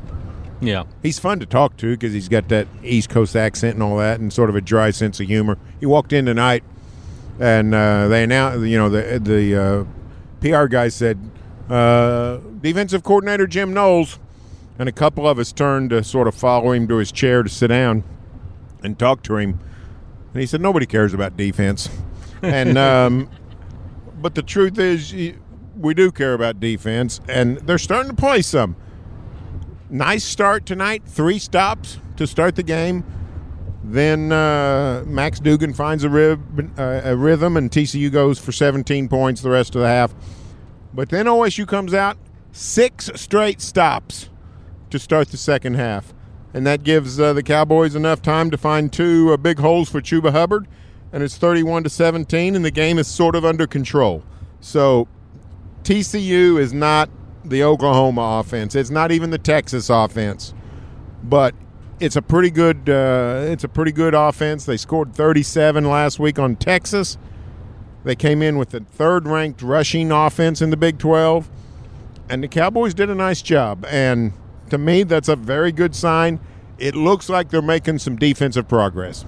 Yeah, 0.60 0.84
he's 1.04 1.20
fun 1.20 1.40
to 1.40 1.46
talk 1.46 1.78
to 1.78 1.92
because 1.92 2.14
he's 2.14 2.30
got 2.30 2.50
that 2.50 2.68
East 2.84 3.10
Coast 3.10 3.36
accent 3.36 3.76
and 3.76 3.84
all 3.84 3.98
that, 3.98 4.20
and 4.20 4.34
sort 4.34 4.50
of 4.50 4.56
a 4.56 4.62
dry 4.62 4.90
sense 4.90 5.20
of 5.20 5.28
humor. 5.28 5.58
He 5.80 5.86
walked 5.86 6.14
in 6.14 6.26
tonight, 6.26 6.64
and 7.40 7.76
uh, 7.76 8.08
they 8.08 8.24
announced, 8.24 8.66
you 8.66 8.78
know, 8.78 8.90
the 8.90 9.20
the 9.20 9.56
uh, 9.56 9.86
PR 10.42 10.66
guy 10.66 10.88
said 10.88 11.20
uh, 11.70 12.38
defensive 12.62 13.04
coordinator 13.04 13.48
Jim 13.48 13.74
Knowles, 13.74 14.20
and 14.80 14.88
a 14.88 14.92
couple 14.92 15.28
of 15.28 15.40
us 15.40 15.52
turned 15.52 15.90
to 15.90 16.04
sort 16.04 16.28
of 16.28 16.36
follow 16.36 16.72
him 16.72 16.88
to 16.88 16.98
his 16.98 17.12
chair 17.12 17.44
to 17.44 17.50
sit 17.50 17.68
down 17.68 18.04
and 18.84 18.98
talk 18.98 19.24
to 19.24 19.38
him. 19.38 19.60
And 20.34 20.42
he 20.42 20.48
said, 20.48 20.62
"Nobody 20.62 20.86
cares 20.86 21.14
about 21.14 21.36
defense," 21.36 21.90
and 22.42 22.78
um, 22.78 23.30
but 24.22 24.36
the 24.36 24.44
truth 24.44 24.78
is, 24.80 25.14
we 25.76 25.94
do 25.94 26.12
care 26.12 26.34
about 26.34 26.60
defense, 26.60 27.22
and 27.28 27.58
they're 27.58 27.78
starting 27.78 28.10
to 28.10 28.16
play 28.16 28.42
some. 28.42 28.76
Nice 29.90 30.24
start 30.24 30.66
tonight, 30.66 31.04
three 31.06 31.40
stops 31.40 32.00
to 32.18 32.28
start 32.28 32.56
the 32.56 32.64
game. 32.64 33.06
Then 33.84 34.34
uh, 34.34 35.04
Max 35.08 35.40
Duggan 35.40 35.74
finds 35.74 36.04
a, 36.04 36.10
rib, 36.10 36.42
uh, 36.78 37.02
a 37.06 37.16
rhythm, 37.16 37.56
and 37.56 37.72
TCU 37.72 38.12
goes 38.12 38.38
for 38.38 38.52
17 38.52 39.08
points 39.08 39.42
the 39.42 39.50
rest 39.50 39.76
of 39.76 39.82
the 39.82 39.88
half. 39.88 40.14
But 40.94 41.10
then 41.10 41.25
OSU 41.25 41.67
comes 41.67 41.94
out 41.94 42.17
six 42.51 43.10
straight 43.15 43.62
stops 43.62 44.29
to 44.89 45.00
start 45.00 45.29
the 45.29 45.38
second 45.38 45.75
half. 45.75 46.13
And 46.53 46.65
that 46.65 46.84
gives 46.84 47.20
uh, 47.20 47.34
the 47.34 47.44
Cowboys 47.44 47.94
enough 47.94 48.22
time 48.22 48.50
to 48.51 48.58
find 48.58 48.91
two 48.91 49.32
uh, 49.34 49.38
big 49.38 49.60
holes 49.60 49.89
for 49.89 50.01
Chuba 50.01 50.32
Hubbard. 50.32 50.67
And 51.12 51.24
it's 51.24 51.38
31 51.38 51.84
to 51.84 51.89
17, 51.89 52.56
and 52.56 52.65
the 52.65 52.72
game 52.72 52.98
is 52.98 53.08
sort 53.08 53.36
of 53.36 53.46
under 53.46 53.67
control. 53.67 54.24
So 54.60 55.08
TCU 55.84 56.60
is 56.60 56.74
not 56.74 57.10
the 57.46 57.63
Oklahoma 57.63 58.39
offense. 58.39 58.75
It's 58.75 58.89
not 58.89 59.12
even 59.12 59.29
the 59.29 59.38
Texas 59.38 59.89
offense. 59.89 60.53
But 61.24 61.56
it's 62.00 62.15
a 62.15 62.22
pretty 62.22 62.51
good 62.51 62.89
uh, 62.89 63.46
it's 63.48 63.63
a 63.63 63.70
pretty 63.70 63.91
good 63.91 64.13
offense. 64.13 64.65
They 64.65 64.77
scored 64.77 65.13
37 65.13 65.86
last 65.86 66.20
week 66.20 66.39
on 66.39 66.56
Texas. 66.56 67.17
They 68.08 68.16
came 68.16 68.42
in 68.42 68.58
with 68.58 68.70
the 68.70 68.80
third 68.80 69.28
ranked 69.28 69.62
rushing 69.62 70.14
offense 70.14 70.62
in 70.62 70.70
the 70.70 70.78
Big 70.78 70.98
12, 70.98 71.50
and 72.30 72.42
the 72.42 72.48
Cowboys 72.48 72.94
did 72.94 73.10
a 73.10 73.16
nice 73.16 73.42
job. 73.42 73.86
And 73.90 74.32
to 74.70 74.78
me, 74.78 75.04
that's 75.04 75.28
a 75.28 75.36
very 75.36 75.74
good 75.74 75.94
sign. 75.94 76.40
It 76.80 76.96
looks 76.96 77.28
like 77.28 77.50
they're 77.50 77.62
making 77.62 78.00
some 78.00 78.16
defensive 78.16 78.66
progress. 78.70 79.26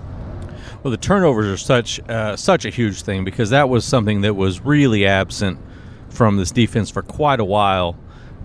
Well, 0.81 0.91
the 0.91 0.97
turnovers 0.97 1.47
are 1.47 1.57
such 1.57 1.99
uh, 2.07 2.37
such 2.37 2.63
a 2.63 2.69
huge 2.69 3.01
thing 3.01 3.25
because 3.25 3.49
that 3.49 3.67
was 3.67 3.83
something 3.83 4.21
that 4.21 4.35
was 4.35 4.61
really 4.61 5.05
absent 5.05 5.59
from 6.07 6.37
this 6.37 6.51
defense 6.51 6.89
for 6.89 7.01
quite 7.01 7.41
a 7.41 7.45
while, 7.45 7.97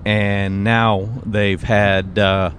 and 0.04 0.64
now 0.64 1.10
they've 1.24 1.62
had 1.62 2.18
uh, 2.18 2.50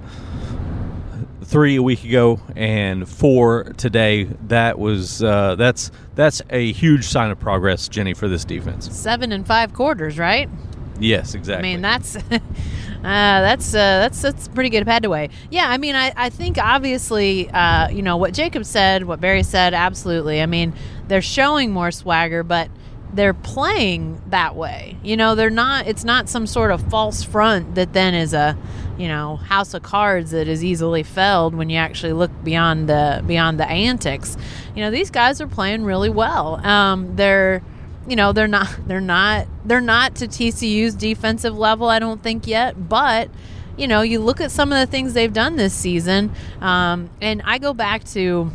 three 1.46 1.75
a 1.75 1.84
week 1.84 2.04
ago 2.04 2.40
and 2.56 3.08
four 3.08 3.66
today. 3.78 4.25
That 4.48 4.78
was 4.78 5.24
uh, 5.24 5.56
that's 5.56 5.92
that's 6.16 6.42
a 6.50 6.72
huge 6.72 7.06
sign 7.06 7.32
of 7.32 7.40
progress, 7.40 7.88
Jenny, 7.88 8.14
for 8.14 8.28
this 8.28 8.46
defense. 8.46 8.96
Seven 8.96 9.32
and 9.32 9.46
five 9.46 9.74
quarters, 9.74 10.18
right? 10.18 10.50
Yes, 11.00 11.36
exactly. 11.36 11.70
I 11.70 11.74
mean 11.74 11.82
that's. 11.82 12.18
Uh, 13.06 13.42
that's 13.42 13.75
uh, 13.75 13.78
that's 13.78 14.20
that's 14.20 14.48
pretty 14.48 14.72
good 14.72 14.84
Padaway. 14.84 15.30
Yeah, 15.52 15.70
I 15.70 15.78
mean, 15.78 15.94
I, 15.94 16.12
I 16.18 16.32
think 16.32 16.58
obviously, 16.58 17.48
uh, 17.52 17.88
you 17.90 18.02
know, 18.02 18.18
what 18.18 18.34
Jacob 18.34 18.66
said, 18.66 19.04
what 19.04 19.22
Barry 19.22 19.44
said, 19.44 19.75
absolutely. 19.75 20.42
I 20.42 20.48
mean, 20.48 20.74
they're 21.08 21.22
showing 21.22 21.72
more 21.72 21.92
swagger, 21.92 22.42
but 22.42 22.68
they're 23.15 23.34
playing 23.34 24.22
that 24.27 24.55
way. 24.55 24.98
You 25.01 25.17
know, 25.17 25.36
they're 25.36 25.50
not. 25.50 25.88
It's 25.88 26.03
not 26.03 26.29
some 26.29 26.45
sort 26.45 26.72
of 26.72 26.81
false 26.89 27.24
front 27.24 27.75
that 27.75 27.93
then 27.93 28.13
is 28.13 28.34
a 28.34 28.57
you 28.98 29.07
know 29.07 29.38
house 29.38 29.74
of 29.74 29.84
cards 29.84 30.31
that 30.31 30.48
is 30.48 30.63
easily 30.63 31.03
felled 31.03 31.55
when 31.55 31.69
you 31.69 31.77
actually 31.77 32.13
look 32.13 32.31
beyond 32.43 32.89
the 32.89 33.24
beyond 33.25 33.60
the 33.60 33.67
antics. 33.67 34.38
You 34.75 34.84
know, 34.84 34.91
these 34.91 35.10
guys 35.10 35.39
are 35.41 35.48
playing 35.48 35.84
really 35.84 36.10
well. 36.10 36.65
Um, 36.65 37.15
they're 37.15 37.63
you 38.07 38.15
know 38.15 38.34
they're 38.34 38.48
not 38.48 38.75
they're 38.88 39.01
not 39.01 39.48
they're 39.63 39.81
not 39.81 40.15
to 40.15 40.27
TCU's 40.27 40.95
defensive 40.95 41.57
level. 41.57 41.88
I 41.88 42.00
don't 42.00 42.22
think 42.22 42.48
yet, 42.48 42.89
but 42.89 43.29
you 43.77 43.88
know 43.88 44.01
you 44.01 44.19
look 44.19 44.41
at 44.41 44.51
some 44.51 44.72
of 44.72 44.79
the 44.79 44.89
things 44.89 45.13
they've 45.13 45.34
done 45.34 45.55
this 45.55 45.74
season, 45.74 46.31
um, 46.60 47.10
and 47.22 47.41
I 47.45 47.60
go 47.60 47.74
back 47.74 48.03
to 48.05 48.51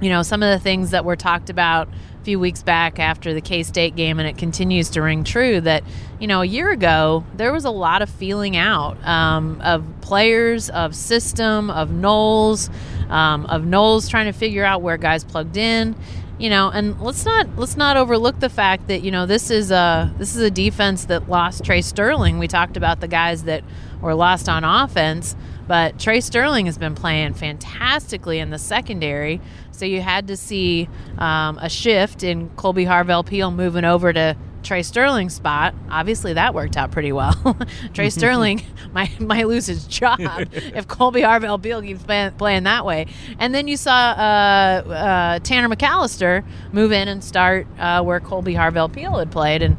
you 0.00 0.10
know 0.10 0.22
some 0.22 0.42
of 0.42 0.50
the 0.50 0.62
things 0.62 0.90
that 0.90 1.04
were 1.04 1.16
talked 1.16 1.50
about 1.50 1.88
few 2.26 2.40
weeks 2.40 2.60
back 2.60 2.98
after 2.98 3.32
the 3.32 3.40
K 3.40 3.62
State 3.62 3.94
game, 3.94 4.18
and 4.18 4.28
it 4.28 4.36
continues 4.36 4.90
to 4.90 5.00
ring 5.00 5.22
true 5.22 5.60
that, 5.60 5.84
you 6.18 6.26
know, 6.26 6.42
a 6.42 6.44
year 6.44 6.72
ago, 6.72 7.24
there 7.36 7.52
was 7.52 7.64
a 7.64 7.70
lot 7.70 8.02
of 8.02 8.10
feeling 8.10 8.56
out 8.56 9.02
um, 9.06 9.60
of 9.60 9.84
players, 10.00 10.68
of 10.70 10.96
system, 10.96 11.70
of 11.70 11.92
Knowles, 11.92 12.68
um, 13.10 13.46
of 13.46 13.64
Knowles 13.64 14.08
trying 14.08 14.26
to 14.26 14.32
figure 14.32 14.64
out 14.64 14.82
where 14.82 14.96
guys 14.96 15.22
plugged 15.22 15.56
in. 15.56 15.94
You 16.36 16.50
know, 16.50 16.68
and 16.68 17.00
let's 17.00 17.24
not 17.24 17.46
let's 17.56 17.76
not 17.76 17.96
overlook 17.96 18.40
the 18.40 18.50
fact 18.50 18.88
that 18.88 19.02
you 19.02 19.12
know 19.12 19.24
this 19.24 19.48
is 19.48 19.70
a 19.70 20.12
this 20.18 20.34
is 20.34 20.42
a 20.42 20.50
defense 20.50 21.04
that 21.04 21.28
lost 21.28 21.64
Trey 21.64 21.80
Sterling. 21.80 22.38
We 22.38 22.48
talked 22.48 22.76
about 22.76 23.00
the 23.00 23.08
guys 23.08 23.44
that 23.44 23.62
were 24.02 24.14
lost 24.14 24.48
on 24.48 24.64
offense, 24.64 25.36
but 25.68 25.98
Trey 25.98 26.20
Sterling 26.20 26.66
has 26.66 26.76
been 26.76 26.94
playing 26.94 27.34
fantastically 27.34 28.40
in 28.40 28.50
the 28.50 28.58
secondary. 28.58 29.40
So 29.76 29.84
you 29.84 30.00
had 30.00 30.28
to 30.28 30.36
see 30.36 30.88
um, 31.18 31.58
a 31.58 31.68
shift 31.68 32.22
in 32.22 32.48
Colby 32.50 32.84
Harvell 32.86 33.24
Peel 33.24 33.50
moving 33.50 33.84
over 33.84 34.12
to 34.12 34.36
Trey 34.62 34.82
Sterling's 34.82 35.34
spot. 35.34 35.74
Obviously, 35.90 36.32
that 36.32 36.54
worked 36.54 36.76
out 36.76 36.90
pretty 36.90 37.12
well. 37.12 37.56
Trey 37.94 38.10
Sterling 38.10 38.62
might, 38.92 39.20
might 39.20 39.46
lose 39.46 39.66
his 39.66 39.86
job 39.86 40.18
if 40.20 40.88
Colby 40.88 41.20
Harvell 41.20 41.62
Peel 41.62 41.82
keeps 41.82 42.02
playing, 42.02 42.32
playing 42.32 42.64
that 42.64 42.84
way. 42.84 43.06
And 43.38 43.54
then 43.54 43.68
you 43.68 43.76
saw 43.76 43.92
uh, 43.92 44.88
uh, 44.88 45.38
Tanner 45.40 45.68
McCalister 45.68 46.44
move 46.72 46.90
in 46.90 47.06
and 47.06 47.22
start 47.22 47.66
uh, 47.78 48.02
where 48.02 48.18
Colby 48.18 48.54
Harvell 48.54 48.92
Peel 48.92 49.18
had 49.18 49.30
played. 49.30 49.62
And 49.62 49.76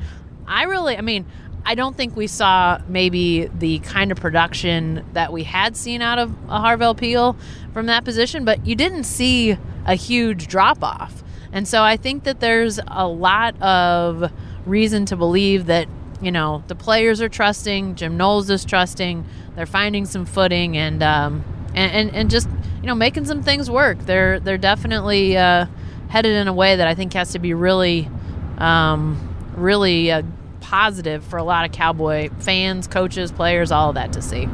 I 0.47 0.63
really, 0.63 0.95
I 0.97 1.01
mean, 1.01 1.25
I 1.65 1.75
don't 1.75 1.97
think 1.97 2.15
we 2.15 2.27
saw 2.27 2.79
maybe 2.87 3.47
the 3.47 3.79
kind 3.79 4.13
of 4.13 4.17
production 4.21 5.05
that 5.11 5.33
we 5.33 5.43
had 5.43 5.75
seen 5.75 6.01
out 6.01 6.17
of 6.17 6.31
a 6.47 6.59
Harvell 6.61 6.95
Peel 6.95 7.35
from 7.77 7.85
that 7.85 8.03
position, 8.03 8.43
but 8.43 8.65
you 8.65 8.73
didn't 8.73 9.03
see 9.03 9.55
a 9.85 9.93
huge 9.93 10.47
drop 10.47 10.83
off. 10.83 11.23
And 11.51 11.67
so 11.67 11.83
I 11.83 11.95
think 11.95 12.23
that 12.23 12.39
there's 12.39 12.79
a 12.87 13.07
lot 13.07 13.55
of 13.61 14.31
reason 14.65 15.05
to 15.05 15.15
believe 15.15 15.67
that, 15.67 15.87
you 16.19 16.31
know, 16.31 16.63
the 16.65 16.73
players 16.73 17.21
are 17.21 17.29
trusting, 17.29 17.93
Jim 17.93 18.17
Knowles 18.17 18.49
is 18.49 18.65
trusting, 18.65 19.23
they're 19.55 19.67
finding 19.67 20.07
some 20.07 20.25
footing 20.25 20.75
and, 20.75 21.03
um, 21.03 21.45
and, 21.75 21.91
and, 21.91 22.15
and 22.15 22.29
just, 22.31 22.49
you 22.81 22.87
know, 22.87 22.95
making 22.95 23.25
some 23.25 23.43
things 23.43 23.69
work. 23.69 23.99
They're, 23.99 24.39
they're 24.39 24.57
definitely 24.57 25.37
uh, 25.37 25.67
headed 26.09 26.35
in 26.35 26.47
a 26.47 26.53
way 26.53 26.77
that 26.77 26.87
I 26.87 26.95
think 26.95 27.13
has 27.13 27.33
to 27.33 27.39
be 27.39 27.53
really, 27.53 28.09
um, 28.57 29.35
really 29.55 30.11
uh, 30.11 30.23
positive 30.61 31.23
for 31.23 31.37
a 31.37 31.43
lot 31.43 31.63
of 31.63 31.73
Cowboy 31.73 32.31
fans, 32.39 32.87
coaches, 32.87 33.31
players, 33.31 33.71
all 33.71 33.89
of 33.89 33.95
that 33.95 34.13
to 34.13 34.21
see. 34.23 34.49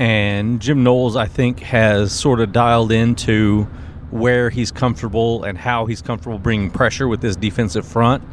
And 0.00 0.60
Jim 0.62 0.82
Knowles, 0.82 1.14
I 1.14 1.26
think, 1.26 1.60
has 1.60 2.10
sort 2.10 2.40
of 2.40 2.52
dialed 2.52 2.90
into 2.90 3.64
where 4.10 4.48
he's 4.48 4.72
comfortable 4.72 5.44
and 5.44 5.58
how 5.58 5.84
he's 5.84 6.00
comfortable 6.00 6.38
bringing 6.38 6.70
pressure 6.70 7.06
with 7.06 7.20
this 7.20 7.36
defensive 7.36 7.86
front. 7.86 8.24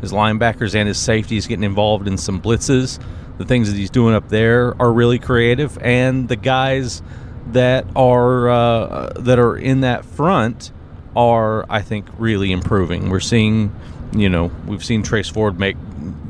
His 0.00 0.12
linebackers 0.12 0.76
and 0.76 0.86
his 0.86 0.98
safeties 0.98 1.48
getting 1.48 1.64
involved 1.64 2.06
in 2.06 2.16
some 2.16 2.40
blitzes. 2.40 3.02
The 3.38 3.44
things 3.44 3.68
that 3.70 3.76
he's 3.76 3.90
doing 3.90 4.14
up 4.14 4.28
there 4.28 4.80
are 4.80 4.92
really 4.92 5.18
creative, 5.18 5.76
and 5.82 6.28
the 6.28 6.36
guys 6.36 7.02
that 7.48 7.86
are 7.96 8.48
uh, 8.48 9.12
that 9.16 9.40
are 9.40 9.56
in 9.56 9.80
that 9.80 10.04
front 10.04 10.70
are, 11.16 11.66
I 11.68 11.82
think, 11.82 12.06
really 12.18 12.52
improving. 12.52 13.10
We're 13.10 13.20
seeing, 13.20 13.74
you 14.12 14.28
know, 14.28 14.52
we've 14.66 14.84
seen 14.84 15.02
Trace 15.02 15.28
Ford 15.28 15.58
make 15.58 15.76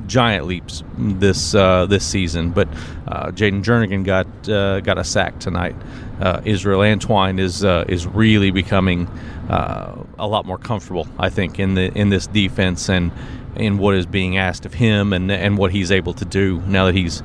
giant 0.07 0.47
leaps 0.47 0.83
this 0.99 1.55
uh, 1.55 1.87
this 1.87 2.05
season. 2.05 2.51
But 2.51 2.69
uh, 3.07 3.31
Jayden 3.31 3.63
Jernigan 3.63 4.05
got 4.05 4.27
uh, 4.49 4.81
got 4.81 4.99
a 4.99 5.05
sack 5.05 5.39
tonight. 5.39 5.77
Uh, 6.21 6.41
Israel 6.45 6.81
Antwine 6.81 7.39
is 7.39 7.65
uh, 7.65 7.85
is 7.89 8.07
really 8.07 8.51
becoming 8.51 9.07
uh, 9.49 10.05
a 10.19 10.27
lot 10.27 10.47
more 10.47 10.59
comfortable, 10.59 11.07
I 11.19 11.29
think, 11.29 11.59
in 11.59 11.75
the 11.75 11.93
in 11.97 12.11
this 12.11 12.27
defense 12.27 12.89
and 12.89 13.13
in 13.57 13.79
what 13.79 13.95
is 13.95 14.07
being 14.07 14.37
asked 14.37 14.67
of 14.67 14.75
him 14.75 15.13
and 15.13 15.31
and 15.31 15.59
what 15.59 15.73
he's 15.73 15.91
able 15.91 16.15
to 16.15 16.25
do 16.25 16.61
now 16.67 16.87
that 16.87 16.95
he's 16.95 17.23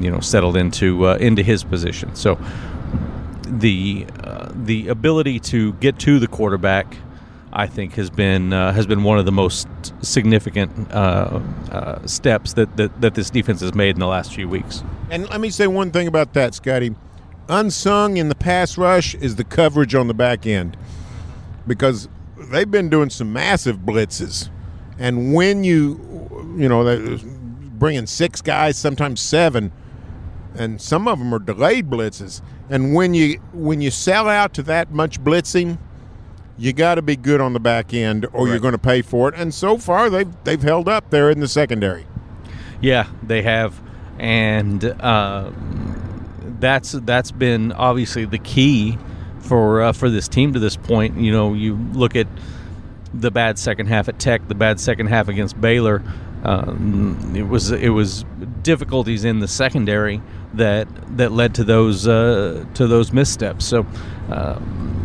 you 0.00 0.10
know 0.10 0.20
settled 0.20 0.56
into 0.56 1.06
into 1.06 1.42
his 1.42 1.64
position. 1.64 2.14
So 2.14 2.38
the 3.44 4.06
the 4.54 4.88
ability 4.88 5.38
to 5.38 5.74
get 5.74 5.98
to 6.00 6.18
the 6.18 6.26
quarterback 6.26 6.96
I 7.56 7.66
think 7.66 7.94
has 7.94 8.10
been 8.10 8.52
uh, 8.52 8.74
has 8.74 8.86
been 8.86 9.02
one 9.02 9.18
of 9.18 9.24
the 9.24 9.32
most 9.32 9.66
significant 10.02 10.92
uh, 10.92 11.40
uh, 11.72 12.06
steps 12.06 12.52
that, 12.52 12.76
that 12.76 13.00
that 13.00 13.14
this 13.14 13.30
defense 13.30 13.62
has 13.62 13.74
made 13.74 13.96
in 13.96 13.98
the 14.00 14.06
last 14.06 14.34
few 14.34 14.46
weeks. 14.46 14.84
And 15.10 15.26
let 15.30 15.40
me 15.40 15.48
say 15.48 15.66
one 15.66 15.90
thing 15.90 16.06
about 16.06 16.34
that, 16.34 16.54
Scotty. 16.54 16.94
Unsung 17.48 18.18
in 18.18 18.28
the 18.28 18.34
pass 18.34 18.76
rush 18.76 19.14
is 19.14 19.36
the 19.36 19.44
coverage 19.44 19.94
on 19.94 20.06
the 20.06 20.12
back 20.12 20.46
end 20.46 20.76
because 21.66 22.10
they've 22.50 22.70
been 22.70 22.90
doing 22.90 23.08
some 23.08 23.32
massive 23.32 23.78
blitzes, 23.78 24.50
and 24.98 25.32
when 25.32 25.64
you 25.64 25.98
you 26.58 26.68
know 26.68 27.18
bringing 27.78 28.04
six 28.04 28.42
guys, 28.42 28.76
sometimes 28.76 29.18
seven, 29.18 29.72
and 30.56 30.78
some 30.78 31.08
of 31.08 31.18
them 31.18 31.34
are 31.34 31.38
delayed 31.38 31.88
blitzes. 31.88 32.42
And 32.68 32.94
when 32.94 33.14
you 33.14 33.38
when 33.54 33.80
you 33.80 33.90
sell 33.90 34.28
out 34.28 34.52
to 34.54 34.62
that 34.64 34.90
much 34.90 35.24
blitzing 35.24 35.78
you 36.58 36.72
got 36.72 36.94
to 36.96 37.02
be 37.02 37.16
good 37.16 37.40
on 37.40 37.52
the 37.52 37.60
back 37.60 37.92
end, 37.92 38.26
or 38.32 38.44
right. 38.44 38.50
you're 38.50 38.60
going 38.60 38.72
to 38.72 38.78
pay 38.78 39.02
for 39.02 39.28
it. 39.28 39.34
And 39.36 39.52
so 39.52 39.78
far, 39.78 40.08
they've 40.08 40.32
they've 40.44 40.62
held 40.62 40.88
up 40.88 41.10
there 41.10 41.30
in 41.30 41.40
the 41.40 41.48
secondary. 41.48 42.06
Yeah, 42.80 43.08
they 43.22 43.42
have, 43.42 43.80
and 44.18 44.84
uh, 44.84 45.50
that's 46.60 46.92
that's 46.92 47.30
been 47.30 47.72
obviously 47.72 48.24
the 48.24 48.38
key 48.38 48.98
for 49.40 49.82
uh, 49.82 49.92
for 49.92 50.08
this 50.10 50.28
team 50.28 50.52
to 50.54 50.58
this 50.58 50.76
point. 50.76 51.18
You 51.18 51.32
know, 51.32 51.54
you 51.54 51.76
look 51.92 52.16
at 52.16 52.26
the 53.12 53.30
bad 53.30 53.58
second 53.58 53.86
half 53.86 54.08
at 54.08 54.18
Tech, 54.18 54.48
the 54.48 54.54
bad 54.54 54.80
second 54.80 55.06
half 55.08 55.28
against 55.28 55.60
Baylor. 55.60 56.02
Um, 56.44 57.34
it 57.34 57.48
was 57.48 57.70
it 57.70 57.88
was 57.90 58.24
difficulties 58.62 59.24
in 59.24 59.40
the 59.40 59.48
secondary 59.48 60.22
that 60.54 60.88
that 61.16 61.32
led 61.32 61.54
to 61.56 61.64
those 61.64 62.06
uh, 62.08 62.64
to 62.74 62.86
those 62.86 63.12
missteps. 63.12 63.66
So. 63.66 63.86
Um, 64.30 64.95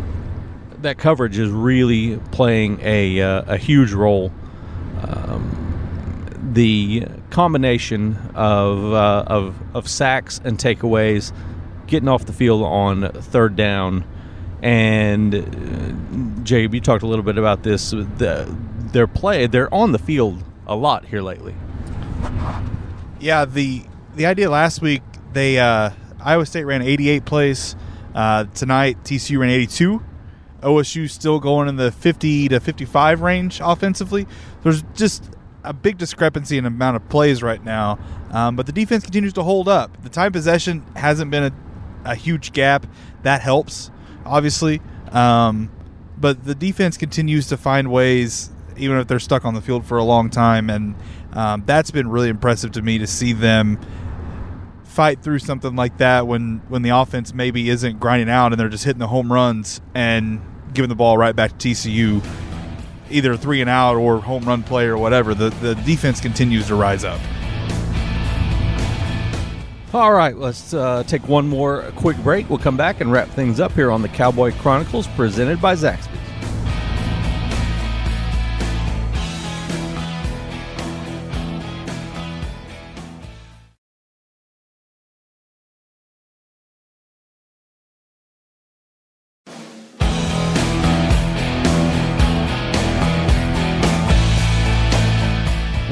that 0.82 0.98
coverage 0.98 1.38
is 1.38 1.50
really 1.50 2.18
playing 2.30 2.80
a, 2.82 3.20
uh, 3.20 3.54
a 3.54 3.56
huge 3.56 3.92
role. 3.92 4.32
Um, 5.02 5.58
the 6.52 7.06
combination 7.30 8.16
of, 8.34 8.92
uh, 8.92 9.24
of, 9.26 9.56
of 9.74 9.88
sacks 9.88 10.40
and 10.44 10.58
takeaways, 10.58 11.32
getting 11.86 12.08
off 12.08 12.26
the 12.26 12.32
field 12.32 12.62
on 12.62 13.10
third 13.12 13.56
down, 13.56 14.04
and 14.62 15.34
uh, 15.34 16.42
Jabe, 16.44 16.74
you 16.74 16.80
talked 16.80 17.02
a 17.02 17.06
little 17.06 17.24
bit 17.24 17.36
about 17.36 17.62
this. 17.62 17.90
The, 17.90 18.54
their 18.92 19.06
play, 19.06 19.46
they're 19.46 19.72
on 19.74 19.92
the 19.92 19.98
field 19.98 20.42
a 20.66 20.76
lot 20.76 21.04
here 21.04 21.22
lately. 21.22 21.54
Yeah, 23.18 23.44
the 23.44 23.82
the 24.14 24.26
idea 24.26 24.50
last 24.50 24.82
week, 24.82 25.02
they 25.32 25.58
uh, 25.58 25.90
Iowa 26.20 26.46
State 26.46 26.64
ran 26.64 26.82
88 26.82 27.24
plays. 27.24 27.76
Uh, 28.14 28.44
tonight, 28.44 29.02
TCU 29.04 29.38
ran 29.38 29.50
82. 29.50 30.02
OSU 30.62 31.10
still 31.10 31.38
going 31.38 31.68
in 31.68 31.76
the 31.76 31.92
50 31.92 32.48
to 32.48 32.60
55 32.60 33.20
range 33.20 33.60
offensively. 33.62 34.26
There's 34.62 34.82
just 34.94 35.30
a 35.64 35.72
big 35.72 35.98
discrepancy 35.98 36.58
in 36.58 36.66
amount 36.66 36.96
of 36.96 37.08
plays 37.08 37.42
right 37.42 37.62
now, 37.62 37.98
um, 38.30 38.56
but 38.56 38.66
the 38.66 38.72
defense 38.72 39.04
continues 39.04 39.32
to 39.34 39.42
hold 39.42 39.68
up. 39.68 40.02
The 40.02 40.08
time 40.08 40.32
possession 40.32 40.84
hasn't 40.96 41.30
been 41.30 41.44
a, 41.44 41.52
a 42.04 42.14
huge 42.14 42.52
gap. 42.52 42.86
That 43.22 43.42
helps, 43.42 43.90
obviously, 44.24 44.80
um, 45.10 45.70
but 46.18 46.44
the 46.44 46.54
defense 46.54 46.96
continues 46.96 47.48
to 47.48 47.56
find 47.56 47.90
ways, 47.90 48.50
even 48.76 48.98
if 48.98 49.06
they're 49.06 49.20
stuck 49.20 49.44
on 49.44 49.54
the 49.54 49.60
field 49.60 49.84
for 49.84 49.98
a 49.98 50.04
long 50.04 50.30
time, 50.30 50.70
and 50.70 50.94
um, 51.32 51.62
that's 51.66 51.90
been 51.90 52.08
really 52.08 52.28
impressive 52.28 52.72
to 52.72 52.82
me 52.82 52.98
to 52.98 53.06
see 53.06 53.32
them 53.32 53.78
fight 54.84 55.22
through 55.22 55.38
something 55.38 55.74
like 55.74 55.96
that 55.96 56.26
when 56.26 56.60
when 56.68 56.82
the 56.82 56.90
offense 56.90 57.32
maybe 57.32 57.70
isn't 57.70 57.98
grinding 57.98 58.28
out 58.28 58.52
and 58.52 58.60
they're 58.60 58.68
just 58.68 58.84
hitting 58.84 59.00
the 59.00 59.06
home 59.06 59.32
runs 59.32 59.80
and 59.94 60.38
giving 60.74 60.88
the 60.88 60.94
ball 60.94 61.18
right 61.18 61.34
back 61.34 61.56
to 61.58 61.68
TCU, 61.68 62.24
either 63.10 63.36
three 63.36 63.60
and 63.60 63.70
out 63.70 63.96
or 63.96 64.20
home 64.20 64.44
run 64.44 64.62
play 64.62 64.86
or 64.86 64.98
whatever. 64.98 65.34
The 65.34 65.50
the 65.50 65.74
defense 65.74 66.20
continues 66.20 66.66
to 66.68 66.74
rise 66.74 67.04
up. 67.04 67.20
All 69.94 70.14
right, 70.14 70.34
let's 70.34 70.72
uh, 70.72 71.02
take 71.06 71.28
one 71.28 71.46
more 71.46 71.92
quick 71.96 72.16
break. 72.18 72.48
We'll 72.48 72.58
come 72.58 72.78
back 72.78 73.02
and 73.02 73.12
wrap 73.12 73.28
things 73.28 73.60
up 73.60 73.72
here 73.72 73.90
on 73.90 74.00
the 74.00 74.08
Cowboy 74.08 74.52
Chronicles, 74.52 75.06
presented 75.08 75.60
by 75.60 75.74
Zaxby. 75.74 76.21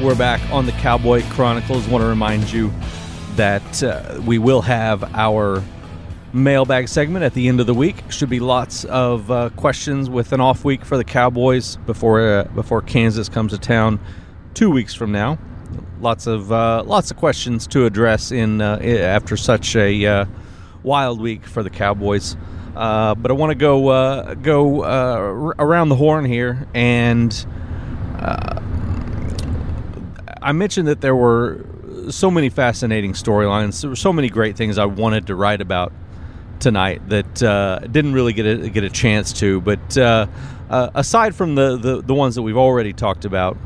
We're 0.01 0.15
back 0.15 0.41
on 0.51 0.65
the 0.65 0.71
Cowboy 0.71 1.21
Chronicles. 1.29 1.87
Want 1.87 2.01
to 2.01 2.07
remind 2.07 2.51
you 2.51 2.73
that 3.35 3.83
uh, 3.83 4.19
we 4.25 4.39
will 4.39 4.63
have 4.63 5.03
our 5.13 5.63
mailbag 6.33 6.87
segment 6.87 7.23
at 7.23 7.35
the 7.35 7.47
end 7.47 7.59
of 7.59 7.67
the 7.67 7.75
week. 7.75 7.97
Should 8.09 8.29
be 8.29 8.39
lots 8.39 8.83
of 8.85 9.29
uh, 9.29 9.51
questions 9.51 10.09
with 10.09 10.33
an 10.33 10.41
off 10.41 10.65
week 10.65 10.83
for 10.85 10.97
the 10.97 11.03
Cowboys 11.03 11.75
before 11.85 12.19
uh, 12.19 12.43
before 12.55 12.81
Kansas 12.81 13.29
comes 13.29 13.51
to 13.51 13.59
town 13.59 13.99
two 14.55 14.71
weeks 14.71 14.95
from 14.95 15.11
now. 15.11 15.37
Lots 15.99 16.25
of 16.25 16.51
uh, 16.51 16.81
lots 16.83 17.11
of 17.11 17.17
questions 17.17 17.67
to 17.67 17.85
address 17.85 18.31
in 18.31 18.59
uh, 18.59 18.79
after 18.79 19.37
such 19.37 19.75
a 19.75 20.03
uh, 20.03 20.25
wild 20.81 21.21
week 21.21 21.45
for 21.45 21.61
the 21.61 21.69
Cowboys. 21.69 22.35
Uh, 22.75 23.13
but 23.13 23.29
I 23.29 23.35
want 23.35 23.51
to 23.51 23.55
go 23.55 24.33
go 24.33 24.83
around 25.59 25.89
the 25.89 25.95
horn 25.95 26.25
here, 26.25 26.67
and 26.73 27.31
I 30.41 30.51
mentioned 30.53 30.87
that 30.87 31.01
there 31.01 31.15
were 31.15 31.63
so 32.09 32.31
many 32.31 32.49
fascinating 32.49 33.13
storylines. 33.13 33.81
There 33.81 33.89
were 33.89 33.95
so 33.95 34.11
many 34.11 34.29
great 34.29 34.57
things 34.57 34.77
I 34.77 34.85
wanted 34.85 35.27
to 35.27 35.35
write 35.35 35.61
about 35.61 35.93
tonight 36.59 37.07
that 37.09 37.43
uh, 37.43 37.79
didn't 37.79 38.13
really 38.13 38.33
get 38.33 38.45
a 38.45 38.69
get 38.69 38.83
a 38.83 38.89
chance 38.89 39.33
to. 39.33 39.61
But 39.61 39.97
uh, 39.97 40.27
uh, 40.69 40.89
aside 40.95 41.35
from 41.35 41.55
the, 41.55 41.77
the 41.77 42.01
the 42.01 42.13
ones 42.13 42.35
that 42.35 42.41
we've 42.41 42.57
already 42.57 42.93
talked 42.93 43.25
about, 43.25 43.57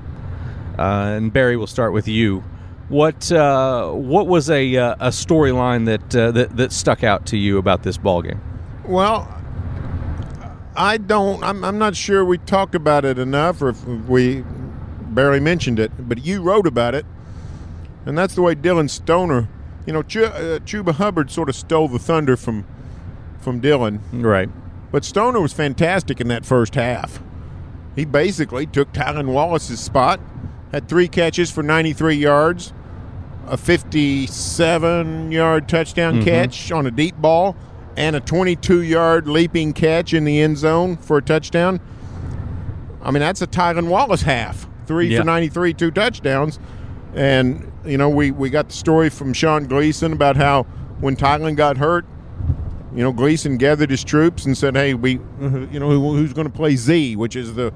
uh, 0.77 1.15
and 1.15 1.31
Barry, 1.31 1.55
we'll 1.55 1.67
start 1.67 1.93
with 1.93 2.07
you. 2.07 2.43
What 2.89 3.31
uh, 3.31 3.91
what 3.91 4.27
was 4.27 4.49
a 4.49 4.75
uh, 4.75 4.95
a 4.99 5.09
storyline 5.09 5.85
that, 5.85 6.09
that 6.09 6.57
that 6.57 6.71
stuck 6.71 7.03
out 7.03 7.25
to 7.27 7.37
you 7.37 7.57
about 7.57 7.83
this 7.83 7.97
ball 7.97 8.21
game? 8.21 8.41
Well, 8.85 9.31
I 10.75 10.97
don't. 10.97 11.43
I'm, 11.43 11.63
I'm 11.63 11.77
not 11.77 11.95
sure 11.95 12.25
we 12.25 12.37
talked 12.37 12.75
about 12.75 13.05
it 13.05 13.17
enough, 13.17 13.61
or 13.61 13.69
if 13.69 13.83
we 13.85 14.43
barely 15.15 15.39
mentioned 15.39 15.79
it. 15.79 15.91
But 15.97 16.25
you 16.25 16.41
wrote 16.41 16.67
about 16.67 16.93
it, 16.93 17.05
and 18.05 18.17
that's 18.17 18.35
the 18.35 18.41
way 18.41 18.53
Dillon 18.55 18.87
Stoner. 18.89 19.47
You 19.85 19.93
know, 19.93 20.03
Ch- 20.03 20.17
uh, 20.17 20.59
Chuba 20.59 20.93
Hubbard 20.93 21.31
sort 21.31 21.49
of 21.49 21.55
stole 21.55 21.87
the 21.87 21.99
thunder 21.99 22.35
from 22.37 22.65
from 23.39 23.59
Dillon, 23.59 23.99
Right. 24.11 24.49
but 24.91 25.05
Stoner 25.05 25.39
was 25.39 25.53
fantastic 25.53 26.19
in 26.19 26.27
that 26.29 26.45
first 26.45 26.73
half. 26.75 27.21
He 27.95 28.03
basically 28.03 28.65
took 28.65 28.91
Tylan 28.91 29.27
Wallace's 29.27 29.79
spot, 29.79 30.19
had 30.71 30.89
three 30.89 31.07
catches 31.07 31.51
for 31.51 31.61
93 31.61 32.15
yards, 32.15 32.73
a 33.47 33.55
57 33.55 35.31
yard 35.31 35.69
touchdown 35.69 36.23
catch 36.23 36.71
on 36.71 36.87
a 36.87 36.91
deep 36.91 37.15
ball, 37.17 37.55
and 37.95 38.15
a 38.15 38.19
22 38.19 38.81
yard 38.81 39.27
leaping 39.27 39.73
catch 39.73 40.11
in 40.13 40.25
the 40.25 40.41
end 40.41 40.57
zone 40.57 40.97
for 40.97 41.17
a 41.17 41.21
touchdown. 41.21 41.79
I 43.03 43.11
mean, 43.11 43.21
that's 43.21 43.43
a 43.43 43.47
Tylan 43.47 43.87
Wallace 43.87 44.23
half. 44.23 44.67
Three 44.85 45.07
Yeah. 45.07 45.19
for 45.19 45.25
93, 45.25 45.73
two 45.73 45.91
touchdowns. 45.91 46.59
And, 47.13 47.71
you 47.85 47.97
know, 47.97 48.09
we, 48.09 48.31
we 48.31 48.49
got 48.49 48.67
the 48.69 48.73
story 48.75 49.09
from 49.09 49.33
Sean 49.33 49.65
Gleason 49.67 50.11
about 50.13 50.35
how 50.35 50.63
when 50.99 51.15
Tylan 51.15 51.55
got 51.55 51.77
hurt, 51.77 52.05
you 52.93 53.03
know, 53.03 53.11
Gleason 53.11 53.57
gathered 53.57 53.89
his 53.89 54.03
troops 54.03 54.45
and 54.45 54.57
said, 54.57 54.75
"Hey, 54.75 54.93
we, 54.93 55.13
you 55.41 55.79
know, 55.79 55.89
who, 55.89 56.15
who's 56.15 56.31
going 56.33 56.47
to 56.47 56.53
play 56.53 56.75
Z, 56.77 57.15
which 57.17 57.35
is 57.35 57.53
the 57.55 57.73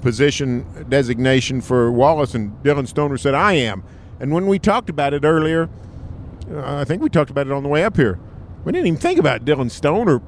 position 0.00 0.64
designation 0.88 1.60
for 1.60 1.92
Wallace?" 1.92 2.34
And 2.34 2.62
Dillon 2.62 2.86
Stoner 2.86 3.18
said, 3.18 3.34
"I 3.34 3.52
am." 3.54 3.82
And 4.18 4.32
when 4.32 4.46
we 4.46 4.58
talked 4.58 4.88
about 4.88 5.12
it 5.12 5.24
earlier, 5.24 5.68
uh, 6.50 6.76
I 6.80 6.84
think 6.84 7.02
we 7.02 7.08
talked 7.10 7.30
about 7.30 7.46
it 7.46 7.52
on 7.52 7.62
the 7.62 7.68
way 7.68 7.84
up 7.84 7.96
here. 7.96 8.18
We 8.64 8.72
didn't 8.72 8.86
even 8.86 9.00
think 9.00 9.18
about 9.18 9.44
Dillon 9.44 9.68
Stoner, 9.68 10.22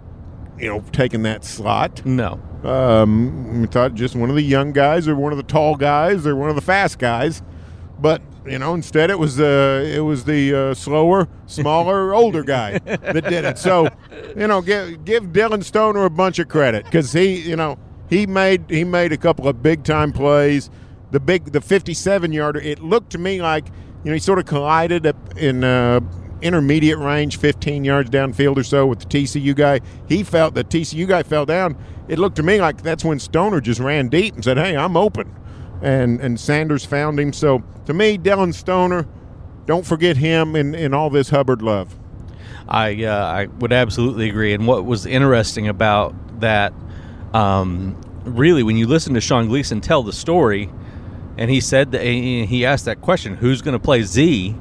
you 0.59 0.69
know, 0.69 0.85
taking 0.93 1.23
that 1.23 1.45
slot. 1.45 2.05
No. 2.05 2.41
Um, 2.63 3.61
we 3.61 3.67
thought 3.67 3.95
just 3.95 4.17
one 4.17 4.31
of 4.31 4.37
the 4.37 4.43
young 4.43 4.73
guys, 4.73 5.07
or 5.07 5.15
one 5.15 5.33
of 5.33 5.37
the 5.37 5.45
tall 5.45 5.77
guys, 5.77 6.27
or 6.27 6.35
one 6.35 6.49
of 6.49 6.57
the 6.57 6.63
fast 6.63 6.99
guys. 6.99 7.43
But 7.99 8.23
you 8.47 8.59
know, 8.59 8.75
instead 8.75 9.11
it 9.11 9.19
was 9.19 9.41
uh, 9.41 9.85
it 9.87 10.01
was 10.01 10.25
the 10.25 10.55
uh, 10.55 10.75
slower, 10.75 11.29
smaller, 11.47 12.15
older 12.15 12.43
guy 12.43 12.79
that 12.79 13.25
did 13.25 13.45
it. 13.45 13.59
So, 13.59 13.89
you 14.37 14.47
know, 14.47 14.61
give 14.63 15.05
give 15.05 15.33
Dillon 15.33 15.63
Stoner 15.63 16.05
a 16.05 16.11
bunch 16.11 16.39
of 16.39 16.49
credit 16.49 16.85
because 16.85 17.13
he, 17.13 17.41
you 17.41 17.57
know, 17.57 17.79
he 18.09 18.27
made 18.27 18.65
he 18.69 18.85
made 18.85 19.13
a 19.13 19.17
couple 19.17 19.49
of 19.49 19.63
big 19.63 19.85
time 19.85 20.13
plays. 20.13 20.71
The 21.11 21.21
big 21.21 21.53
the 21.53 21.61
57 21.61 22.33
yarder. 22.33 22.61
It 22.61 22.81
looked 22.81 23.11
to 23.11 23.19
me 23.19 23.41
like 23.41 23.69
you 24.03 24.11
know 24.11 24.15
he 24.15 24.19
sort 24.21 24.39
of 24.39 24.47
collided 24.47 25.15
in. 25.37 25.65
Uh, 25.65 26.01
intermediate 26.45 26.99
range, 26.99 27.39
15 27.39 27.85
yards 27.85 28.11
downfield 28.11 28.59
or 28.59 28.63
so 28.63 28.87
with 28.87 29.01
the 29.01 29.07
TCU 29.07 29.57
guy. 29.57 29.81
He 30.07 30.23
felt 30.23 30.55
the 30.55 30.63
TCU 30.63 31.09
guy 31.09 31.23
fell 31.23 31.47
down. 31.47 31.77
It 32.07 32.19
looked 32.19 32.37
to 32.37 32.43
me 32.43 32.61
like 32.61 32.83
that's 32.83 33.05
when 33.05 33.19
Stoner 33.19 33.61
just 33.61 33.81
ran 33.81 34.09
deep 34.09 34.35
and 34.35 34.45
said, 34.45 34.59
"Hey, 34.59 34.77
I'm 34.77 34.97
open," 34.97 35.35
and 35.83 36.21
and 36.21 36.39
Sanders 36.39 36.85
found 36.85 37.19
him. 37.19 37.33
So 37.33 37.65
to 37.87 37.95
me, 37.95 38.19
Dylan 38.19 38.53
Stoner, 38.53 39.09
don't 39.67 39.87
forget 39.87 40.19
him 40.19 40.55
in 40.55 40.75
in 40.75 40.93
all 40.93 41.09
this 41.09 41.31
Hubbard 41.31 41.63
love. 41.63 41.97
I 42.69 43.05
uh, 43.05 43.25
I 43.27 43.47
would 43.47 43.73
absolutely 43.73 44.29
agree. 44.29 44.53
And 44.53 44.67
what 44.67 44.85
was 44.85 45.07
interesting 45.07 45.67
about 45.67 46.15
that, 46.41 46.75
um, 47.33 47.97
really, 48.25 48.63
when 48.63 48.77
you 48.77 48.87
listen 48.87 49.15
to 49.15 49.21
Sean 49.21 49.49
Gleason 49.49 49.81
tell 49.81 50.03
the 50.03 50.13
story, 50.13 50.71
and 51.39 51.51
he 51.51 51.61
said 51.61 51.93
that 51.93 52.03
he 52.03 52.67
asked 52.67 52.85
that 52.85 53.01
question, 53.01 53.37
"Who's 53.37 53.63
going 53.63 53.73
to 53.73 53.83
play 53.83 54.03
Z?" 54.03 54.57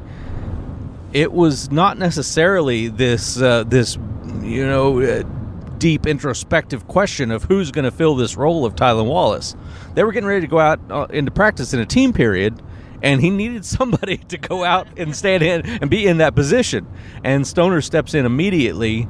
It 1.14 1.32
was 1.32 1.72
not 1.72 1.98
necessarily 1.98 2.88
this 2.90 3.40
uh, 3.40 3.64
this 3.64 3.98
you 4.42 4.66
know 4.66 5.00
uh, 5.00 5.24
deep 5.78 6.08
introspective 6.08 6.88
question 6.88 7.32
of 7.32 7.44
who's 7.44 7.72
going 7.72 7.86
to 7.86 7.92
fill 7.92 8.16
this 8.16 8.36
role 8.36 8.66
of 8.66 8.76
Tylan 8.76 9.06
Wallace. 9.06 9.56
They 9.94 10.04
were 10.04 10.12
getting 10.12 10.28
ready 10.28 10.42
to 10.42 10.48
go 10.48 10.60
out 10.60 10.80
uh, 10.90 11.08
into 11.10 11.32
practice 11.32 11.74
in 11.74 11.80
a 11.80 11.86
team 11.86 12.14
period 12.14 12.62
and 13.04 13.22
he 13.22 13.30
needed 13.30 13.66
somebody 13.78 14.18
to 14.18 14.38
go 14.38 14.64
out 14.64 14.88
and 14.98 15.16
stand 15.16 15.44
in 15.44 15.66
and 15.66 15.90
be 15.90 16.08
in 16.08 16.18
that 16.18 16.34
position. 16.34 16.88
And 17.24 17.46
Stoner 17.46 17.82
steps 17.82 18.16
in 18.16 18.26
immediately, 18.26 19.08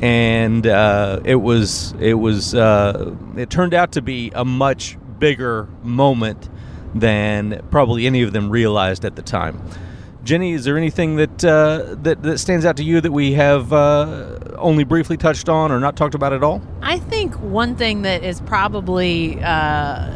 and 0.00 0.66
uh, 0.66 1.20
it 1.24 1.36
was 1.36 1.94
it 2.00 2.14
was 2.14 2.54
uh, 2.54 3.14
it 3.36 3.50
turned 3.50 3.74
out 3.74 3.92
to 3.92 4.02
be 4.02 4.32
a 4.34 4.44
much 4.44 4.96
bigger 5.20 5.68
moment 5.82 6.48
than 6.94 7.64
probably 7.70 8.06
any 8.06 8.22
of 8.22 8.32
them 8.32 8.50
realized 8.50 9.04
at 9.04 9.14
the 9.14 9.22
time. 9.22 9.62
Jenny, 10.24 10.52
is 10.52 10.64
there 10.64 10.78
anything 10.78 11.16
that 11.16 11.44
uh, 11.44 11.94
that 12.02 12.22
that 12.22 12.38
stands 12.38 12.64
out 12.64 12.78
to 12.78 12.82
you 12.82 13.00
that 13.02 13.12
we 13.12 13.34
have 13.34 13.72
uh, 13.72 14.38
only 14.56 14.82
briefly 14.82 15.18
touched 15.18 15.50
on 15.50 15.70
or 15.70 15.78
not 15.78 15.96
talked 15.96 16.14
about 16.14 16.32
at 16.32 16.42
all? 16.42 16.62
I 16.80 16.98
think 16.98 17.34
one 17.40 17.76
thing 17.76 18.02
that 18.02 18.24
is 18.24 18.40
probably, 18.40 19.38
uh, 19.42 20.10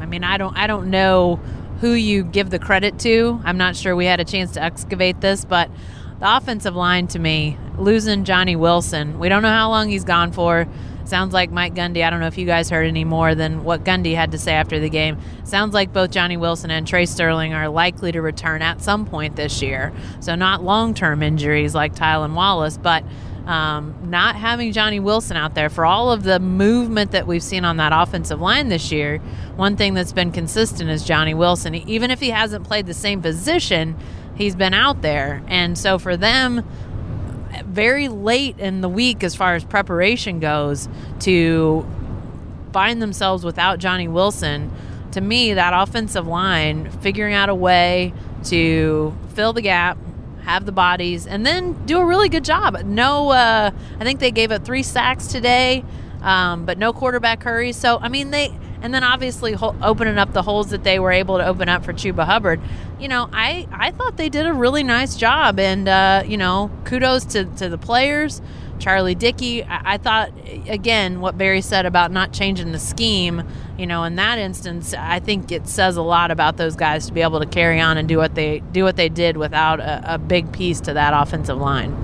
I 0.00 0.06
mean, 0.06 0.24
I 0.24 0.36
don't, 0.38 0.56
I 0.56 0.66
don't 0.66 0.90
know 0.90 1.36
who 1.80 1.92
you 1.92 2.24
give 2.24 2.50
the 2.50 2.58
credit 2.58 2.98
to. 3.00 3.40
I'm 3.44 3.58
not 3.58 3.76
sure 3.76 3.94
we 3.94 4.06
had 4.06 4.18
a 4.18 4.24
chance 4.24 4.52
to 4.52 4.62
excavate 4.62 5.20
this, 5.20 5.44
but 5.44 5.70
the 6.18 6.36
offensive 6.36 6.74
line 6.74 7.06
to 7.08 7.18
me, 7.20 7.58
losing 7.78 8.24
Johnny 8.24 8.56
Wilson, 8.56 9.20
we 9.20 9.28
don't 9.28 9.42
know 9.42 9.50
how 9.50 9.68
long 9.68 9.88
he's 9.88 10.04
gone 10.04 10.32
for. 10.32 10.66
Sounds 11.06 11.32
like 11.32 11.50
Mike 11.52 11.74
Gundy. 11.74 12.04
I 12.04 12.10
don't 12.10 12.20
know 12.20 12.26
if 12.26 12.36
you 12.36 12.46
guys 12.46 12.68
heard 12.68 12.86
any 12.86 13.04
more 13.04 13.34
than 13.34 13.62
what 13.62 13.84
Gundy 13.84 14.14
had 14.14 14.32
to 14.32 14.38
say 14.38 14.54
after 14.54 14.80
the 14.80 14.90
game. 14.90 15.18
Sounds 15.44 15.72
like 15.72 15.92
both 15.92 16.10
Johnny 16.10 16.36
Wilson 16.36 16.70
and 16.70 16.86
Trey 16.86 17.06
Sterling 17.06 17.54
are 17.54 17.68
likely 17.68 18.10
to 18.12 18.20
return 18.20 18.60
at 18.60 18.82
some 18.82 19.06
point 19.06 19.36
this 19.36 19.62
year. 19.62 19.92
So 20.20 20.34
not 20.34 20.64
long-term 20.64 21.22
injuries 21.22 21.74
like 21.76 21.94
Tylan 21.94 22.34
Wallace, 22.34 22.76
but 22.76 23.04
um, 23.46 23.94
not 24.10 24.34
having 24.34 24.72
Johnny 24.72 24.98
Wilson 24.98 25.36
out 25.36 25.54
there 25.54 25.70
for 25.70 25.86
all 25.86 26.10
of 26.10 26.24
the 26.24 26.40
movement 26.40 27.12
that 27.12 27.28
we've 27.28 27.42
seen 27.42 27.64
on 27.64 27.76
that 27.76 27.92
offensive 27.94 28.40
line 28.40 28.68
this 28.68 28.90
year. 28.90 29.18
One 29.54 29.76
thing 29.76 29.94
that's 29.94 30.12
been 30.12 30.32
consistent 30.32 30.90
is 30.90 31.04
Johnny 31.04 31.32
Wilson. 31.32 31.74
Even 31.76 32.10
if 32.10 32.18
he 32.18 32.30
hasn't 32.30 32.64
played 32.64 32.86
the 32.86 32.94
same 32.94 33.22
position, 33.22 33.96
he's 34.34 34.56
been 34.56 34.74
out 34.74 35.00
there, 35.02 35.42
and 35.46 35.78
so 35.78 35.98
for 35.98 36.16
them 36.16 36.68
very 37.64 38.08
late 38.08 38.58
in 38.58 38.80
the 38.80 38.88
week 38.88 39.24
as 39.24 39.34
far 39.34 39.54
as 39.54 39.64
preparation 39.64 40.40
goes 40.40 40.88
to 41.20 41.86
find 42.72 43.00
themselves 43.00 43.44
without 43.44 43.78
Johnny 43.78 44.08
Wilson, 44.08 44.70
to 45.12 45.20
me, 45.20 45.54
that 45.54 45.72
offensive 45.74 46.26
line 46.26 46.90
figuring 47.00 47.32
out 47.32 47.48
a 47.48 47.54
way 47.54 48.12
to 48.44 49.16
fill 49.34 49.52
the 49.52 49.62
gap, 49.62 49.96
have 50.42 50.66
the 50.66 50.72
bodies, 50.72 51.26
and 51.26 51.46
then 51.46 51.72
do 51.86 51.98
a 51.98 52.04
really 52.04 52.28
good 52.28 52.44
job. 52.44 52.82
No, 52.84 53.30
uh, 53.30 53.70
I 53.98 54.04
think 54.04 54.20
they 54.20 54.30
gave 54.30 54.52
up 54.52 54.64
three 54.64 54.82
sacks 54.82 55.26
today, 55.26 55.84
um, 56.20 56.66
but 56.66 56.76
no 56.78 56.92
quarterback 56.92 57.42
hurries. 57.42 57.76
So, 57.76 57.98
I 57.98 58.08
mean, 58.08 58.30
they. 58.30 58.52
And 58.82 58.92
then 58.92 59.02
obviously 59.02 59.52
ho- 59.52 59.76
opening 59.82 60.18
up 60.18 60.32
the 60.32 60.42
holes 60.42 60.70
that 60.70 60.84
they 60.84 60.98
were 60.98 61.12
able 61.12 61.38
to 61.38 61.46
open 61.46 61.68
up 61.68 61.84
for 61.84 61.92
Chuba 61.92 62.24
Hubbard. 62.24 62.60
You 63.00 63.08
know, 63.08 63.28
I, 63.32 63.66
I 63.72 63.90
thought 63.90 64.16
they 64.16 64.28
did 64.28 64.46
a 64.46 64.52
really 64.52 64.82
nice 64.82 65.16
job. 65.16 65.58
And, 65.58 65.88
uh, 65.88 66.22
you 66.26 66.36
know, 66.36 66.70
kudos 66.84 67.24
to, 67.26 67.44
to 67.44 67.68
the 67.68 67.78
players. 67.78 68.40
Charlie 68.78 69.14
Dickey, 69.14 69.64
I, 69.64 69.94
I 69.94 69.96
thought, 69.98 70.32
again, 70.68 71.20
what 71.20 71.38
Barry 71.38 71.62
said 71.62 71.86
about 71.86 72.12
not 72.12 72.32
changing 72.32 72.72
the 72.72 72.78
scheme, 72.78 73.42
you 73.78 73.86
know, 73.86 74.04
in 74.04 74.16
that 74.16 74.38
instance, 74.38 74.94
I 74.94 75.18
think 75.18 75.50
it 75.50 75.66
says 75.66 75.96
a 75.96 76.02
lot 76.02 76.30
about 76.30 76.58
those 76.58 76.76
guys 76.76 77.06
to 77.06 77.12
be 77.12 77.22
able 77.22 77.40
to 77.40 77.46
carry 77.46 77.80
on 77.80 77.96
and 77.96 78.08
do 78.08 78.18
what 78.18 78.34
they 78.34 78.60
do 78.72 78.84
what 78.84 78.96
they 78.96 79.08
did 79.08 79.36
without 79.36 79.80
a, 79.80 80.14
a 80.14 80.18
big 80.18 80.52
piece 80.52 80.80
to 80.82 80.92
that 80.92 81.12
offensive 81.14 81.58
line. 81.58 81.96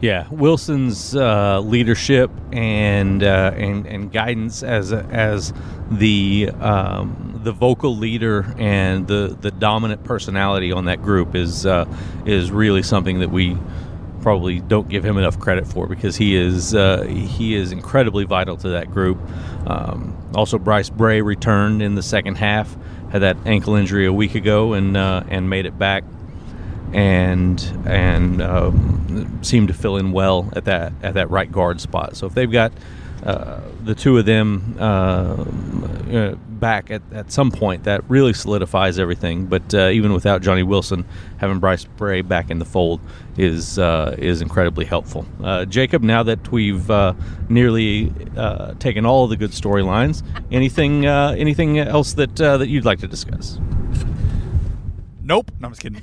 Yeah, 0.00 0.26
Wilson's 0.30 1.16
uh, 1.16 1.60
leadership 1.60 2.30
and 2.52 3.22
uh, 3.22 3.52
and 3.56 3.86
and 3.86 4.12
guidance 4.12 4.62
as 4.62 4.92
as 4.92 5.54
the 5.90 6.50
um, 6.60 7.40
the 7.44 7.52
vocal 7.52 7.96
leader 7.96 8.54
and 8.58 9.06
the 9.06 9.36
the 9.40 9.50
dominant 9.50 10.04
personality 10.04 10.72
on 10.72 10.86
that 10.86 11.02
group 11.02 11.34
is 11.34 11.64
uh, 11.64 11.86
is 12.24 12.50
really 12.50 12.82
something 12.82 13.20
that 13.20 13.30
we 13.30 13.56
probably 14.26 14.58
don't 14.58 14.88
give 14.88 15.04
him 15.04 15.18
enough 15.18 15.38
credit 15.38 15.64
for 15.64 15.86
because 15.86 16.16
he 16.16 16.34
is 16.34 16.74
uh, 16.74 17.02
he 17.04 17.54
is 17.54 17.70
incredibly 17.70 18.24
vital 18.24 18.56
to 18.56 18.70
that 18.70 18.90
group. 18.90 19.18
Um, 19.68 20.16
also, 20.34 20.58
Bryce 20.58 20.90
Bray 20.90 21.22
returned 21.22 21.80
in 21.80 21.94
the 21.94 22.02
second 22.02 22.34
half, 22.34 22.76
had 23.12 23.22
that 23.22 23.36
ankle 23.46 23.76
injury 23.76 24.06
a 24.06 24.12
week 24.12 24.34
ago, 24.34 24.72
and 24.72 24.96
uh, 24.96 25.22
and 25.28 25.48
made 25.48 25.66
it 25.66 25.78
back, 25.78 26.02
and 26.92 27.60
and 27.86 28.42
um, 28.42 29.38
seemed 29.42 29.68
to 29.68 29.74
fill 29.74 29.96
in 29.96 30.10
well 30.10 30.50
at 30.56 30.64
that 30.64 30.92
at 31.04 31.14
that 31.14 31.30
right 31.30 31.52
guard 31.52 31.80
spot. 31.80 32.16
So 32.16 32.26
if 32.26 32.34
they've 32.34 32.50
got 32.50 32.72
uh, 33.24 33.60
the 33.84 33.94
two 33.94 34.18
of 34.18 34.26
them 34.26 34.76
uh, 34.78 35.44
uh, 36.12 36.34
back 36.34 36.90
at, 36.90 37.02
at 37.12 37.32
some 37.32 37.50
point, 37.50 37.84
that 37.84 38.08
really 38.08 38.32
solidifies 38.32 38.98
everything. 38.98 39.46
But 39.46 39.74
uh, 39.74 39.88
even 39.88 40.12
without 40.12 40.42
Johnny 40.42 40.62
Wilson, 40.62 41.04
having 41.38 41.58
Bryce 41.58 41.84
Bray 41.84 42.22
back 42.22 42.50
in 42.50 42.58
the 42.58 42.64
fold 42.64 43.00
is 43.36 43.78
is 43.78 44.40
incredibly 44.42 44.84
helpful. 44.84 45.26
Jacob, 45.68 46.02
now 46.02 46.22
that 46.22 46.50
we've 46.50 46.88
nearly 47.48 48.12
taken 48.78 49.06
all 49.06 49.26
the 49.26 49.36
good 49.36 49.50
storylines, 49.50 50.22
anything 50.50 51.06
anything 51.06 51.78
else 51.78 52.14
that 52.14 52.36
that 52.36 52.68
you'd 52.68 52.84
like 52.84 53.00
to 53.00 53.08
discuss? 53.08 53.58
Nope. 55.22 55.50
No, 55.58 55.66
I'm 55.66 55.72
just 55.72 55.82
kidding. 55.82 56.02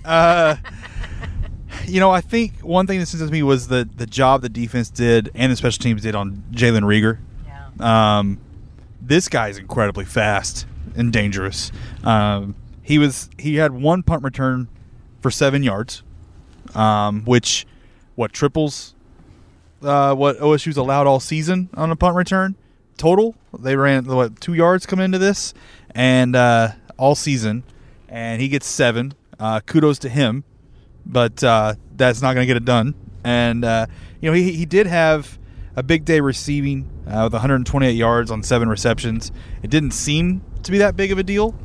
You 1.85 1.99
know, 1.99 2.11
I 2.11 2.21
think 2.21 2.59
one 2.61 2.87
thing 2.87 2.99
that 2.99 3.07
stands 3.07 3.23
out 3.23 3.27
to 3.27 3.31
me 3.31 3.43
was 3.43 3.67
the 3.67 3.87
the 3.95 4.05
job 4.05 4.41
the 4.41 4.49
defense 4.49 4.89
did 4.89 5.31
and 5.35 5.51
the 5.51 5.55
special 5.55 5.81
teams 5.81 6.01
did 6.01 6.15
on 6.15 6.43
Jalen 6.51 6.83
Reagor. 6.83 7.19
Yeah. 7.45 8.19
Um, 8.19 8.39
this 9.01 9.27
guy 9.27 9.49
is 9.49 9.57
incredibly 9.57 10.05
fast 10.05 10.65
and 10.95 11.11
dangerous. 11.11 11.71
Um, 12.03 12.55
he 12.81 12.97
was 12.97 13.29
he 13.37 13.55
had 13.55 13.71
one 13.71 14.03
punt 14.03 14.23
return 14.23 14.67
for 15.21 15.31
seven 15.31 15.63
yards, 15.63 16.03
um, 16.75 17.23
which 17.25 17.65
what 18.15 18.31
triples 18.33 18.95
uh, 19.81 20.15
what 20.15 20.37
OSU's 20.39 20.77
allowed 20.77 21.07
all 21.07 21.19
season 21.19 21.69
on 21.73 21.91
a 21.91 21.95
punt 21.95 22.15
return 22.15 22.55
total. 22.97 23.35
They 23.57 23.75
ran 23.75 24.05
what 24.05 24.39
two 24.39 24.53
yards 24.53 24.85
coming 24.85 25.05
into 25.05 25.17
this, 25.17 25.53
and 25.93 26.35
uh, 26.35 26.71
all 26.97 27.15
season, 27.15 27.63
and 28.07 28.41
he 28.41 28.47
gets 28.47 28.67
seven. 28.67 29.13
Uh, 29.39 29.59
kudos 29.59 29.99
to 29.99 30.09
him 30.09 30.43
but 31.05 31.43
uh, 31.43 31.75
that's 31.95 32.21
not 32.21 32.33
going 32.33 32.43
to 32.43 32.47
get 32.47 32.57
it 32.57 32.65
done. 32.65 32.95
And 33.23 33.63
uh, 33.63 33.87
you 34.21 34.29
know, 34.29 34.35
he 34.35 34.51
he 34.53 34.65
did 34.65 34.87
have 34.87 35.37
a 35.75 35.83
big 35.83 36.05
day 36.05 36.19
receiving 36.19 36.89
uh, 37.07 37.21
with 37.23 37.33
128 37.33 37.91
yards 37.91 38.31
on 38.31 38.43
seven 38.43 38.69
receptions. 38.69 39.31
It 39.61 39.69
didn't 39.69 39.91
seem 39.91 40.41
to 40.63 40.71
be 40.71 40.77
that 40.79 40.95
big 40.95 41.11
of 41.11 41.17
a 41.17 41.23
deal, 41.23 41.55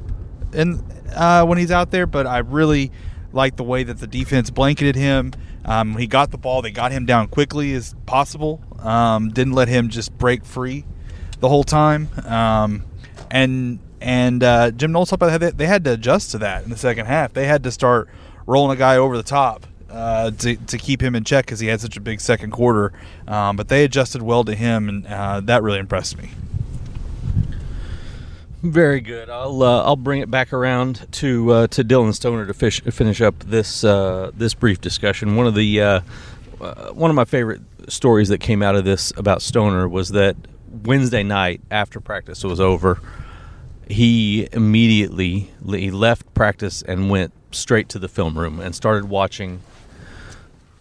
in 0.53 0.83
uh, 1.14 1.44
when 1.44 1.59
he's 1.59 1.70
out 1.70 1.90
there, 1.90 2.07
but 2.07 2.27
I 2.27 2.38
really 2.38 2.90
like 3.33 3.57
the 3.57 3.64
way 3.64 3.83
that 3.83 3.98
the 3.98 4.07
defense 4.07 4.51
blanketed 4.51 4.96
him. 4.96 5.33
Um, 5.64 5.96
he 5.96 6.07
got 6.07 6.31
the 6.31 6.38
ball; 6.38 6.62
they 6.62 6.70
got 6.70 6.92
him 6.92 7.07
down 7.07 7.29
quickly 7.29 7.74
as 7.74 7.94
possible. 8.07 8.62
Um, 8.79 9.31
didn't 9.31 9.55
let 9.55 9.68
him 9.68 9.88
just 9.88 10.16
break 10.16 10.44
free 10.44 10.85
the 11.40 11.48
whole 11.48 11.64
time. 11.64 12.09
Um, 12.24 12.85
and 13.31 13.81
and 14.01 14.42
uh, 14.42 14.70
Jim 14.70 14.92
Knowles 14.92 15.11
they 15.11 15.66
had 15.66 15.85
to 15.85 15.92
adjust 15.92 16.31
to 16.33 16.38
that 16.38 16.64
in 16.64 16.70
the 16.70 16.77
second 16.77 17.07
half. 17.07 17.33
They 17.33 17.46
had 17.46 17.64
to 17.64 17.70
start 17.70 18.09
rolling 18.49 18.75
a 18.75 18.79
guy 18.79 18.97
over 18.97 19.17
the 19.17 19.23
top 19.23 19.67
uh, 19.91 20.31
to, 20.31 20.57
to 20.57 20.79
keep 20.79 21.03
him 21.03 21.15
in 21.15 21.23
check 21.23 21.45
because 21.45 21.61
he 21.61 21.69
had 21.69 21.81
such 21.81 21.97
a 21.97 22.01
big 22.01 22.21
second 22.21 22.51
quarter. 22.51 22.93
Um, 23.29 23.57
but 23.57 23.69
they 23.69 23.85
adjusted 23.85 24.23
well 24.23 24.43
to 24.45 24.55
him, 24.55 24.89
and 24.89 25.07
uh, 25.07 25.41
that 25.41 25.63
really 25.63 25.79
impressed 25.79 26.17
me. 26.19 26.31
Very 28.63 29.01
good. 29.01 29.31
I'll 29.31 29.63
uh, 29.63 29.85
I'll 29.85 29.97
bring 29.97 30.21
it 30.21 30.31
back 30.31 30.53
around 30.53 31.07
to 31.13 31.53
uh, 31.53 31.67
to 31.69 31.85
Dillon 31.85 32.13
Stoner 32.13 32.45
to 32.45 32.55
fish, 32.55 32.81
finish 32.81 33.21
up 33.21 33.39
this 33.41 33.85
uh, 33.85 34.33
this 34.35 34.55
brief 34.55 34.81
discussion. 34.81 35.37
One 35.37 35.47
of 35.47 35.55
the 35.55 35.81
uh, 35.81 36.01
one 36.93 37.09
of 37.11 37.15
my 37.15 37.25
favorite 37.25 37.61
stories 37.89 38.31
that 38.31 38.39
came 38.39 38.63
out 38.63 38.75
of 38.75 38.85
this 38.85 39.13
about 39.17 39.43
Stoner 39.43 39.89
was 39.89 40.09
that 40.09 40.37
Wednesday 40.85 41.23
night 41.23 41.61
after 41.71 42.01
practice 42.01 42.43
was 42.43 42.59
over, 42.59 43.01
he 43.88 44.48
immediately 44.53 45.51
he 45.66 45.90
left 45.90 46.33
practice 46.35 46.83
and 46.83 47.11
went 47.11 47.33
straight 47.51 47.88
to 47.88 47.98
the 47.98 48.09
film 48.09 48.38
room 48.38 48.61
and 48.61 48.74
started 48.74 49.09
watching 49.09 49.61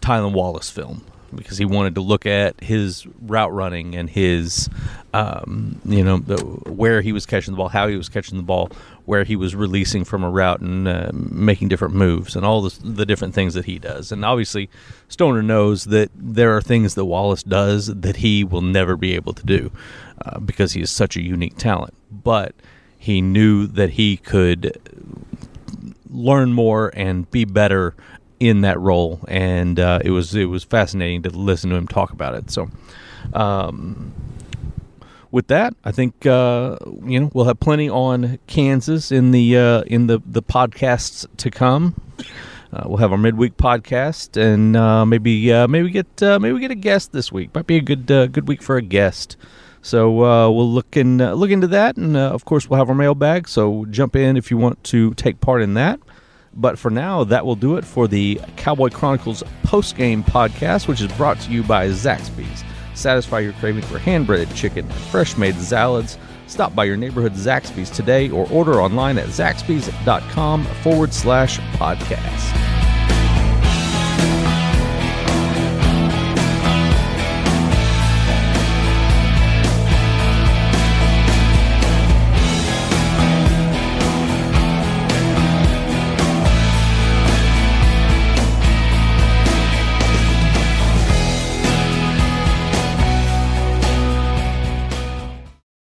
Tylan 0.00 0.32
Wallace 0.32 0.70
film 0.70 1.04
because 1.34 1.58
he 1.58 1.64
wanted 1.64 1.94
to 1.94 2.00
look 2.00 2.26
at 2.26 2.58
his 2.62 3.06
route 3.20 3.52
running 3.52 3.94
and 3.94 4.08
his, 4.08 4.68
um, 5.12 5.80
you 5.84 6.02
know, 6.02 6.18
the, 6.18 6.36
where 6.70 7.02
he 7.02 7.12
was 7.12 7.26
catching 7.26 7.52
the 7.52 7.58
ball, 7.58 7.68
how 7.68 7.86
he 7.86 7.96
was 7.96 8.08
catching 8.08 8.38
the 8.38 8.42
ball, 8.42 8.70
where 9.04 9.24
he 9.24 9.36
was 9.36 9.54
releasing 9.54 10.04
from 10.04 10.24
a 10.24 10.30
route 10.30 10.60
and 10.60 10.88
uh, 10.88 11.10
making 11.12 11.68
different 11.68 11.94
moves, 11.94 12.34
and 12.34 12.46
all 12.46 12.62
the, 12.62 12.78
the 12.82 13.06
different 13.06 13.34
things 13.34 13.54
that 13.54 13.66
he 13.66 13.78
does. 13.78 14.10
And 14.10 14.24
obviously, 14.24 14.70
Stoner 15.08 15.42
knows 15.42 15.84
that 15.84 16.10
there 16.14 16.56
are 16.56 16.62
things 16.62 16.94
that 16.94 17.04
Wallace 17.04 17.42
does 17.42 17.86
that 17.88 18.16
he 18.16 18.44
will 18.44 18.62
never 18.62 18.96
be 18.96 19.14
able 19.14 19.34
to 19.34 19.44
do 19.44 19.70
uh, 20.24 20.38
because 20.40 20.72
he 20.72 20.80
is 20.80 20.90
such 20.90 21.16
a 21.16 21.22
unique 21.22 21.56
talent. 21.56 21.94
But 22.10 22.54
he 22.98 23.22
knew 23.22 23.66
that 23.68 23.90
he 23.90 24.16
could 24.16 24.76
learn 26.10 26.52
more 26.52 26.90
and 26.94 27.30
be 27.30 27.44
better 27.44 27.94
in 28.40 28.60
that 28.62 28.78
role, 28.78 29.20
and 29.28 29.78
uh, 29.80 30.00
it 30.04 30.10
was 30.10 30.34
it 30.34 30.46
was 30.46 30.64
fascinating 30.64 31.22
to 31.22 31.30
listen 31.30 31.70
to 31.70 31.76
him 31.76 31.88
talk 31.88 32.10
about 32.12 32.34
it. 32.34 32.50
So, 32.50 32.68
um, 33.32 34.12
with 35.30 35.48
that, 35.48 35.74
I 35.84 35.92
think 35.92 36.26
uh, 36.26 36.76
you 37.04 37.20
know 37.20 37.30
we'll 37.32 37.46
have 37.46 37.60
plenty 37.60 37.88
on 37.88 38.38
Kansas 38.46 39.10
in 39.12 39.30
the 39.30 39.56
uh, 39.56 39.82
in 39.82 40.06
the 40.06 40.20
the 40.26 40.42
podcasts 40.42 41.26
to 41.38 41.50
come. 41.50 42.00
Uh, 42.72 42.82
we'll 42.86 42.98
have 42.98 43.12
our 43.12 43.18
midweek 43.18 43.56
podcast, 43.56 44.36
and 44.40 44.76
uh, 44.76 45.04
maybe 45.06 45.52
uh, 45.52 45.66
maybe 45.66 45.90
get 45.90 46.06
maybe 46.20 46.58
get 46.60 46.70
a 46.70 46.76
guest 46.76 47.12
this 47.12 47.32
week. 47.32 47.54
Might 47.54 47.66
be 47.66 47.76
a 47.76 47.82
good 47.82 48.06
good 48.06 48.46
week 48.46 48.62
for 48.62 48.76
a 48.76 48.82
guest. 48.82 49.36
So 49.82 50.24
uh, 50.24 50.50
we'll 50.50 50.70
look 50.70 50.96
in, 50.96 51.20
uh, 51.20 51.32
look 51.34 51.50
into 51.50 51.68
that, 51.68 51.96
and 51.96 52.16
uh, 52.16 52.30
of 52.30 52.44
course 52.44 52.68
we'll 52.68 52.78
have 52.78 52.88
our 52.88 52.94
mailbag. 52.94 53.48
So 53.48 53.84
jump 53.86 54.16
in 54.16 54.36
if 54.36 54.50
you 54.50 54.56
want 54.56 54.82
to 54.84 55.14
take 55.14 55.40
part 55.40 55.62
in 55.62 55.74
that. 55.74 56.00
But 56.54 56.78
for 56.78 56.90
now, 56.90 57.24
that 57.24 57.46
will 57.46 57.54
do 57.56 57.76
it 57.76 57.84
for 57.84 58.08
the 58.08 58.40
Cowboy 58.56 58.88
Chronicles 58.90 59.42
post 59.62 59.96
game 59.96 60.24
podcast, 60.24 60.88
which 60.88 61.00
is 61.00 61.12
brought 61.12 61.38
to 61.40 61.52
you 61.52 61.62
by 61.62 61.88
Zaxby's. 61.88 62.64
Satisfy 62.94 63.40
your 63.40 63.52
craving 63.54 63.82
for 63.82 63.98
hand 63.98 64.26
breaded 64.26 64.52
chicken 64.54 64.84
and 64.84 64.94
fresh 64.94 65.36
made 65.36 65.54
salads. 65.54 66.18
Stop 66.48 66.74
by 66.74 66.84
your 66.84 66.96
neighborhood 66.96 67.34
Zaxby's 67.34 67.90
today 67.90 68.30
or 68.30 68.50
order 68.50 68.80
online 68.80 69.18
at 69.18 69.26
zaxby's.com 69.26 70.64
forward 70.82 71.12
slash 71.12 71.60
podcast. 71.76 72.77